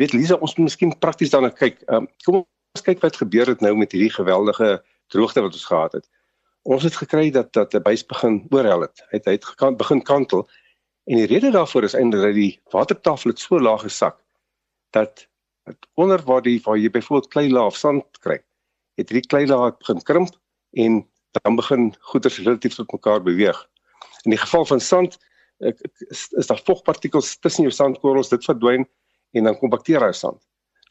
weet 0.00 0.14
Lisa, 0.16 0.34
ons 0.34 0.56
moet 0.56 0.66
miskien 0.70 0.94
prakties 0.98 1.30
daarna 1.30 1.52
kyk. 1.54 1.82
Ehm 1.86 2.02
um, 2.02 2.08
kom 2.24 2.40
ons 2.42 2.84
kyk 2.86 3.02
wat 3.04 3.20
gebeur 3.20 3.46
het 3.52 3.60
nou 3.60 3.74
met 3.76 3.92
hierdie 3.92 4.12
geweldige 4.14 4.80
droogte 5.12 5.44
wat 5.44 5.54
ons 5.54 5.68
gehad 5.68 5.92
het. 5.98 6.08
Ons 6.62 6.86
het 6.86 6.96
gekry 6.96 7.30
dat 7.30 7.52
dat 7.52 7.74
'n 7.74 7.82
buis 7.82 8.06
begin 8.06 8.46
oorhel 8.50 8.80
het. 8.86 9.04
Hy 9.10 9.18
het, 9.18 9.26
hy 9.26 9.32
het 9.38 9.44
gekant, 9.44 9.76
begin 9.76 10.02
kantel 10.02 10.48
en 11.04 11.16
die 11.16 11.26
rede 11.26 11.50
daarvoor 11.50 11.84
is 11.84 11.94
eintlik 11.94 12.22
dat 12.22 12.34
die 12.34 12.60
watertafel 12.70 13.30
het 13.30 13.38
so 13.38 13.60
laag 13.60 13.82
gesak 13.82 14.18
dat 14.90 15.26
onder 15.94 16.22
waar 16.22 16.42
die 16.42 16.60
waar 16.64 16.78
jy 16.78 16.90
byvoorbeeld 16.90 17.30
klei 17.30 17.50
laag 17.50 17.76
sand 17.76 18.18
kry, 18.18 18.38
het 18.98 19.10
hierdie 19.10 19.28
klei 19.28 19.46
laag 19.46 19.78
begin 19.78 20.02
krimp 20.02 20.34
en 20.70 21.02
dan 21.40 21.56
begin 21.56 21.94
goeders 22.00 22.38
relatief 22.38 22.74
tot 22.74 22.92
mekaar 22.92 23.22
beweeg. 23.22 23.68
In 24.22 24.30
die 24.30 24.40
geval 24.40 24.66
van 24.66 24.80
sand 24.80 25.18
ek, 25.58 25.78
ek, 25.80 26.04
is, 26.10 26.26
is 26.36 26.46
daar 26.46 26.60
vogpartikels 26.64 27.36
tussen 27.38 27.66
jou 27.66 27.74
sandkorrels, 27.74 28.28
dit 28.32 28.44
verdwyn 28.44 28.86
en 29.32 29.48
dan 29.48 29.56
kom 29.58 29.72
bakterieë 29.72 30.12
sand. 30.16 30.40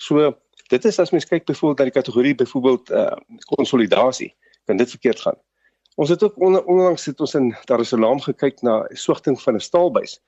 So 0.02 0.34
dit 0.72 0.86
is 0.86 1.00
as 1.00 1.12
mens 1.12 1.28
kyk 1.30 1.46
byvoorbeeld 1.46 1.80
na 1.80 1.90
die 1.92 1.98
kategorie 2.00 2.36
byvoorbeeld 2.36 2.92
uh 2.96 3.16
konsolidasie, 3.54 4.32
kan 4.66 4.78
dit 4.78 4.90
verkeerd 4.90 5.20
gaan. 5.20 5.40
Ons 6.00 6.10
het 6.10 6.24
ook 6.24 6.38
onder, 6.40 6.64
onlangs 6.66 7.06
het 7.06 7.20
ons 7.20 7.36
in 7.36 7.52
Dar 7.68 7.84
es 7.84 7.92
Salaam 7.92 8.22
gekyk 8.24 8.62
na 8.66 8.86
swigting 8.96 9.38
van 9.42 9.56
'n 9.56 9.60
staalbuis. 9.60 10.22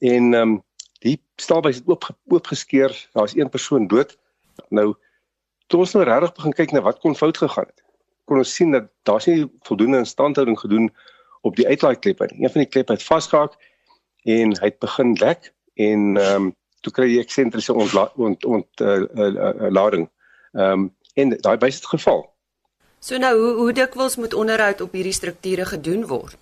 En 0.00 0.32
ehm 0.34 0.42
um, 0.42 0.62
die 1.04 1.20
staalbuis 1.36 1.82
het 1.82 1.88
oop 1.88 2.08
oopgeskeur, 2.28 2.94
daar 3.12 3.24
is 3.24 3.36
een 3.36 3.50
persoon 3.50 3.86
dood. 3.86 4.16
Nou 4.68 4.94
toe 5.66 5.80
ons 5.80 5.92
nou 5.92 6.04
regtig 6.04 6.32
begin 6.32 6.52
kyk 6.52 6.72
na 6.72 6.80
wat 6.80 6.98
kon 6.98 7.16
fout 7.16 7.36
gegaan 7.36 7.66
het 7.66 7.85
kon 8.26 8.42
ons 8.42 8.54
sien 8.54 8.74
dat 8.74 8.90
daar's 9.08 9.26
nie 9.30 9.46
voldoende 9.68 10.02
instandhouding 10.02 10.58
gedoen 10.58 10.90
op 11.46 11.56
die 11.56 11.66
uitlaai 11.66 11.96
klep 11.96 12.20
nie. 12.26 12.42
Een 12.42 12.52
van 12.52 12.64
die 12.64 12.70
kleppe 12.70 12.96
het 12.96 13.06
vasgehak 13.06 13.56
en 14.26 14.54
hy 14.58 14.70
het 14.70 14.78
begin 14.82 15.14
lek 15.22 15.52
en 15.74 16.16
ehm 16.16 16.48
um, 16.48 16.54
toe 16.84 16.92
kry 16.94 17.06
jy 17.10 17.22
eksentriese 17.22 17.74
ont 17.74 18.44
ont 18.46 18.80
uh, 18.80 19.02
uh, 19.02 19.30
uh, 19.34 19.70
lading. 19.74 20.08
Ehm 20.54 20.86
um, 20.86 20.88
en 21.16 21.32
daai 21.40 21.56
bys 21.56 21.78
het 21.80 21.86
geval. 21.86 22.26
So 23.00 23.18
nou 23.18 23.32
hoe 23.38 23.52
hoe 23.60 23.72
dikwels 23.72 24.16
moet 24.16 24.34
onderhoud 24.34 24.80
op 24.80 24.92
hierdie 24.92 25.14
strukture 25.16 25.64
gedoen 25.66 26.06
word? 26.06 26.36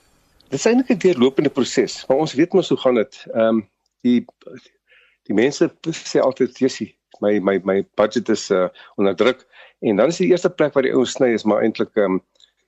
Dit 0.48 0.58
is 0.58 0.66
eintlik 0.66 0.90
'n 0.90 1.02
deurlopende 1.06 1.50
proses, 1.50 2.04
maar 2.08 2.16
ons 2.16 2.34
weet 2.34 2.52
mos 2.52 2.68
hoe 2.68 2.78
gaan 2.78 2.94
dit. 2.94 3.24
Ehm 3.32 3.48
um, 3.48 3.68
die 4.00 4.24
die 5.24 5.34
mense 5.34 5.70
sê 5.90 6.20
altyd 6.20 6.58
jessie, 6.58 6.96
my 7.20 7.38
my 7.38 7.60
my 7.64 7.84
budget 7.94 8.28
is 8.28 8.50
uh, 8.50 8.68
onder 8.96 9.16
druk 9.16 9.46
en 9.80 9.96
dan 9.96 10.12
is 10.12 10.16
die 10.16 10.28
eerste 10.30 10.50
plek 10.50 10.74
waar 10.74 10.82
die 10.82 10.92
ouens 10.92 11.12
sny 11.16 11.32
is 11.34 11.44
maar 11.44 11.62
eintlik 11.62 11.96
um, 11.96 12.20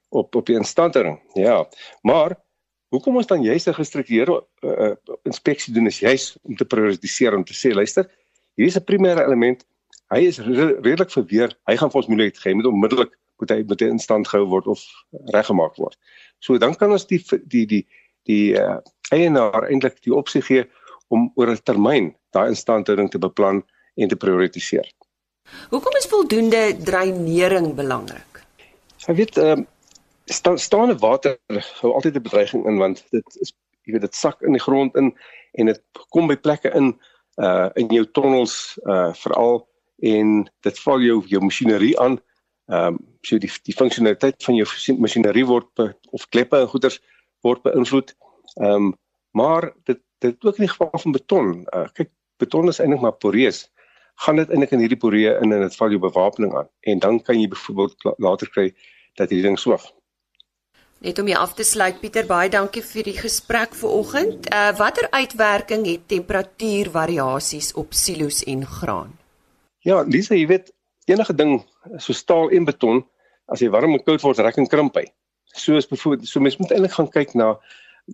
op 0.08 0.34
op 0.34 0.46
die 0.46 0.56
instandhouding. 0.56 1.20
Ja. 1.34 1.68
Maar 2.02 2.36
hoekom 2.88 3.16
ons 3.16 3.26
dan 3.26 3.42
juist 3.42 3.68
'n 3.68 3.74
gestruktureerde 3.74 4.44
uh, 4.60 4.94
inspeksie 5.22 5.74
doen 5.74 5.86
is 5.86 5.98
juist 5.98 6.38
om 6.42 6.56
te 6.56 6.64
prioritiseer 6.64 7.36
om 7.36 7.44
te 7.44 7.54
sê 7.54 7.74
luister, 7.74 8.10
hier 8.54 8.66
is 8.66 8.76
'n 8.76 8.84
primêre 8.84 9.24
element. 9.24 9.66
Hy 10.08 10.20
is 10.26 10.38
re 10.38 10.78
redelik 10.80 11.10
verweer. 11.10 11.58
Hy 11.66 11.76
gaan 11.76 11.90
vir 11.90 12.00
ons 12.00 12.06
moeilikheid 12.06 12.38
gee 12.38 12.54
met 12.54 12.66
onmiddellik 12.66 13.12
moet 13.38 13.50
hy 13.50 13.64
met 13.68 13.80
'n 13.80 13.96
instand 13.96 14.28
gehou 14.28 14.46
word 14.46 14.66
of 14.66 14.82
reggemaak 15.34 15.76
word. 15.76 15.98
So 16.38 16.58
dan 16.58 16.74
kan 16.74 16.90
ons 16.90 17.06
die 17.06 17.22
die 17.46 17.66
die 17.66 17.86
die 18.22 18.54
uh, 18.58 18.78
eienaar 19.10 19.68
eintlik 19.68 20.02
die 20.02 20.14
opsie 20.14 20.42
gee 20.42 20.64
om 21.08 21.32
oor 21.34 21.50
'n 21.50 21.62
termyn 21.62 22.14
daai 22.30 22.48
instandhouding 22.48 23.10
te 23.10 23.18
beplan 23.18 23.62
en 23.96 24.08
te 24.08 24.16
prioritiseer. 24.16 24.86
Hoekom 25.70 25.96
is 25.96 26.06
voldoende 26.06 26.76
dreinering 26.84 27.74
belangrik? 27.74 28.42
Jy 29.06 29.14
weet 29.14 29.36
ehm 29.38 29.60
uh, 29.60 29.66
sta, 30.26 30.56
staande 30.56 30.96
water 30.98 31.38
hou 31.80 31.92
altyd 31.94 32.16
'n 32.18 32.22
bedreiging 32.22 32.66
in 32.66 32.78
want 32.82 33.04
dit 33.10 33.36
is 33.40 33.52
jy 33.86 33.92
weet 33.94 34.06
dit 34.06 34.14
sak 34.14 34.42
in 34.42 34.56
die 34.58 34.62
grond 34.62 34.96
in 34.96 35.12
en 35.52 35.70
dit 35.70 35.82
kom 36.10 36.26
by 36.26 36.36
plekke 36.36 36.72
in 36.74 36.96
uh 37.36 37.68
in 37.74 37.86
jou 37.94 38.04
tonnels 38.18 38.78
uh 38.86 39.12
veral 39.14 39.68
en 40.02 40.50
dit 40.66 40.78
val 40.78 41.00
jou 41.00 41.22
jou 41.26 41.42
masjinerie 41.42 41.94
aan. 42.00 42.18
Ehm 42.66 42.86
um, 42.86 42.98
so 43.22 43.38
die 43.38 43.50
die 43.62 43.76
funksionaliteit 43.76 44.42
van 44.44 44.54
jou 44.54 44.66
masjinerie 44.98 45.46
word 45.46 45.68
be, 45.74 45.94
of 46.10 46.28
kleppe 46.28 46.58
en 46.58 46.68
goeders 46.68 47.00
word 47.46 47.62
beïnvloed. 47.62 48.14
Ehm 48.60 48.72
um, 48.72 48.94
maar 49.30 49.72
dit 49.84 50.00
dit 50.18 50.44
ook 50.44 50.56
in 50.56 50.66
die 50.66 50.74
geval 50.74 50.98
van 50.98 51.12
beton. 51.12 51.66
Uh 51.74 51.88
kyk 51.92 52.10
beton 52.36 52.68
is 52.68 52.80
eintlik 52.80 53.00
maar 53.00 53.18
poreus 53.22 53.66
gaan 54.24 54.40
dit 54.40 54.50
eintlik 54.50 54.72
in 54.72 54.82
hierdie 54.84 55.00
poree 55.00 55.34
in 55.42 55.52
en 55.52 55.60
dit 55.66 55.76
val 55.76 55.92
jou 55.92 56.00
bewapening 56.00 56.54
aan 56.56 56.68
en 56.80 57.02
dan 57.04 57.20
kan 57.22 57.40
jy 57.40 57.48
byvoorbeeld 57.52 58.16
later 58.16 58.50
kry 58.50 58.70
dat 59.14 59.30
hierdie 59.30 59.48
ding 59.48 59.58
swig. 59.60 59.84
Net 61.04 61.18
om 61.20 61.28
jy 61.28 61.36
af 61.36 61.52
te 61.54 61.64
sluit 61.64 61.98
Pieter, 62.00 62.24
baie 62.24 62.48
dankie 62.48 62.80
vir 62.82 63.04
die 63.10 63.18
gesprek 63.18 63.76
vanoggend. 63.76 64.48
Uh 64.48 64.72
watter 64.78 65.10
uitwerking 65.12 65.84
het 65.86 66.08
temperatuurvariasies 66.08 67.74
op 67.76 67.92
silo's 67.92 68.40
en 68.48 68.64
graan? 68.66 69.12
Ja, 69.84 70.00
Lisa, 70.02 70.34
jy 70.34 70.46
weet 70.48 70.72
enige 71.06 71.36
ding 71.36 71.60
so 72.00 72.16
staal 72.16 72.50
en 72.50 72.64
beton 72.64 73.04
as 73.52 73.60
jy 73.62 73.68
warm 73.70 73.94
en 73.94 74.02
koud 74.02 74.24
word, 74.24 74.40
rek 74.42 74.56
en 74.58 74.66
krimp 74.66 74.96
hy. 74.96 75.04
So 75.52 75.76
is 75.76 75.86
byvoorbeeld 75.88 76.28
so 76.28 76.40
mens 76.40 76.56
moet 76.58 76.72
eintlik 76.74 76.96
gaan 76.96 77.12
kyk 77.12 77.36
na 77.38 77.52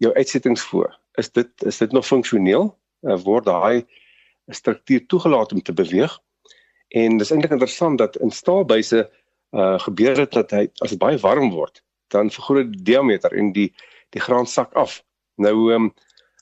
jou 0.03 0.13
uitsettings 0.19 0.67
voor. 0.69 0.91
Is 1.21 1.31
dit 1.31 1.67
is 1.69 1.79
dit 1.79 1.93
nog 1.93 2.07
funksioneel? 2.07 2.73
Uh, 3.03 3.17
word 3.25 3.47
daai 3.47 3.87
'n 4.53 4.61
struktuur 4.61 5.07
toegelaat 5.07 5.53
om 5.53 5.63
te 5.63 5.73
beweeg. 5.73 6.13
En 6.89 7.17
dis 7.17 7.31
eintlik 7.31 7.55
interessant 7.57 7.99
dat 7.99 8.17
in 8.17 8.31
staalbuise 8.31 9.11
uh 9.53 9.79
gebeur 9.79 10.15
dit 10.15 10.33
dat 10.33 10.51
hy 10.51 10.67
as 10.85 10.93
dit 10.95 11.01
baie 11.01 11.19
warm 11.21 11.51
word, 11.53 11.83
dan 12.13 12.31
vergroot 12.31 12.73
die 12.73 12.85
diameter 12.93 13.33
en 13.33 13.53
die 13.53 13.73
die 14.13 14.21
graan 14.21 14.47
sak 14.47 14.73
af. 14.73 15.03
Nou 15.37 15.73
ehm 15.73 15.89
um, 15.89 15.95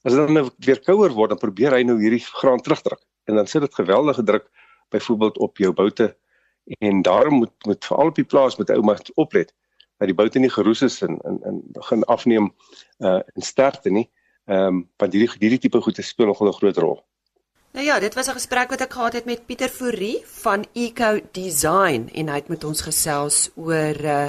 as 0.03 0.15
dit 0.15 0.21
dan 0.21 0.33
nou 0.33 0.49
weer 0.65 0.81
kouer 0.81 1.13
word, 1.13 1.31
dan 1.31 1.39
probeer 1.39 1.75
hy 1.77 1.83
nou 1.85 1.99
hierdie 2.01 2.25
graan 2.25 2.63
terugdruk 2.65 3.03
en 3.29 3.37
dan 3.37 3.47
sit 3.47 3.61
dit 3.61 3.75
geweldige 3.75 4.23
druk 4.25 4.47
byvoorbeeld 4.91 5.39
op 5.39 5.59
jou 5.59 5.73
boute 5.73 6.17
en 6.79 7.03
daarom 7.03 7.35
moet 7.35 7.67
moet 7.67 7.85
veral 7.85 8.09
op 8.09 8.15
die 8.15 8.25
plaas 8.25 8.57
met 8.57 8.71
ou 8.71 8.83
maar 8.83 9.03
oplet 9.15 9.53
dat 9.99 10.09
die 10.09 10.17
boute 10.17 10.39
nie 10.39 10.51
geroes 10.51 10.83
is 10.83 11.03
en 11.03 11.19
en, 11.29 11.39
en 11.43 11.61
begin 11.77 12.05
afneem 12.05 12.51
uh 12.99 13.21
in 13.35 13.43
sterkte 13.43 13.91
nie. 13.91 14.09
Ehm 14.47 14.67
um, 14.67 14.89
want 14.97 15.13
hierdie 15.13 15.37
hierdie 15.39 15.63
tipe 15.67 15.81
goede 15.81 16.03
speel 16.03 16.27
nog 16.27 16.41
'n 16.41 16.53
groot 16.53 16.77
rol. 16.77 17.05
Nou 17.71 17.85
ja, 17.87 17.99
dit 17.99 18.15
was 18.15 18.27
'n 18.27 18.33
gesprek 18.33 18.71
wat 18.71 18.81
ek 18.81 18.93
gehad 18.93 19.13
het 19.13 19.25
met 19.25 19.47
Pieter 19.47 19.69
Fourie 19.69 20.25
van 20.27 20.67
Eco 20.73 21.21
Design 21.33 22.11
en 22.15 22.29
hy 22.29 22.35
het 22.35 22.49
met 22.49 22.65
ons 22.65 22.81
gesels 22.81 23.51
oor 23.55 24.05
uh 24.05 24.29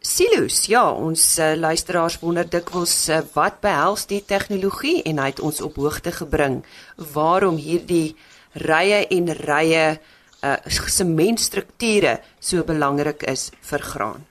silo's. 0.00 0.66
Ja, 0.66 0.90
ons 0.90 1.38
uh, 1.38 1.54
luisteraars 1.54 2.18
wonder 2.18 2.50
dikwels 2.50 3.08
uh, 3.08 3.18
wat 3.32 3.60
behels 3.60 4.06
die 4.06 4.24
tegnologie 4.24 5.02
en 5.02 5.18
hy 5.18 5.26
het 5.26 5.40
ons 5.40 5.60
op 5.60 5.74
hoogte 5.76 6.12
gebring 6.12 6.64
waarom 7.12 7.56
hierdie 7.56 8.16
rye 8.52 9.06
en 9.06 9.32
rye 9.32 9.98
uh 10.42 10.56
sementstrukture 10.66 12.20
so 12.38 12.64
belangrik 12.64 13.22
is 13.22 13.50
vir 13.60 13.82
graan. 13.82 14.26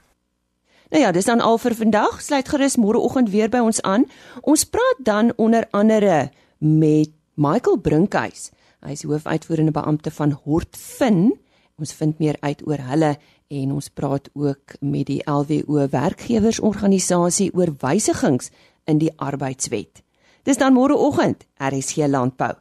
Nou 0.90 1.04
ja, 1.04 1.12
dis 1.12 1.26
dan 1.26 1.42
al 1.42 1.58
vir 1.58 1.76
vandag. 1.76 2.22
Sluit 2.22 2.50
gerus 2.50 2.76
môreoggend 2.76 3.30
weer 3.30 3.50
by 3.50 3.60
ons 3.60 3.82
aan. 3.82 4.06
Ons 4.42 4.64
praat 4.64 4.98
dan 5.00 5.34
onder 5.36 5.68
andere 5.72 6.30
met 6.58 7.10
Michael 7.36 7.78
Brinkhuis. 7.84 8.52
Hy 8.86 8.94
is 8.96 9.04
hoofuitvoerende 9.04 9.74
beampte 9.76 10.12
van 10.12 10.32
Hortfin. 10.46 11.34
Ons 11.76 11.92
vind 11.94 12.20
meer 12.24 12.38
uit 12.40 12.62
oor 12.68 12.80
hulle 12.88 13.16
en 13.52 13.74
ons 13.76 13.90
praat 13.92 14.30
ook 14.34 14.78
met 14.80 15.10
die 15.10 15.20
LWO 15.28 15.88
werkgewersorganisasie 15.92 17.50
oor 17.54 17.74
wysigings 17.82 18.52
in 18.88 19.02
die 19.04 19.12
arbeidswet. 19.20 20.02
Dis 20.48 20.62
dan 20.62 20.78
môreoggend, 20.78 21.44
RSG 21.60 22.08
Landbou. 22.08 22.54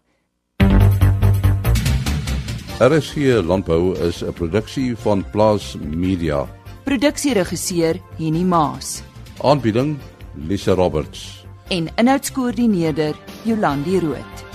RSG 2.82 3.38
Landbou 3.46 3.94
is 4.02 4.22
'n 4.22 4.32
produksie 4.32 4.96
van 4.96 5.24
Plaas 5.30 5.76
Media. 5.78 6.48
Produksieregisseur 6.84 8.00
Henny 8.18 8.42
Maas. 8.42 9.02
Aanbieding 9.42 9.98
Lisa 10.34 10.74
Roberts 10.74 11.44
en 11.68 11.88
inhoudskoördineerder 11.96 13.14
Jolandi 13.44 13.98
Root. 13.98 14.54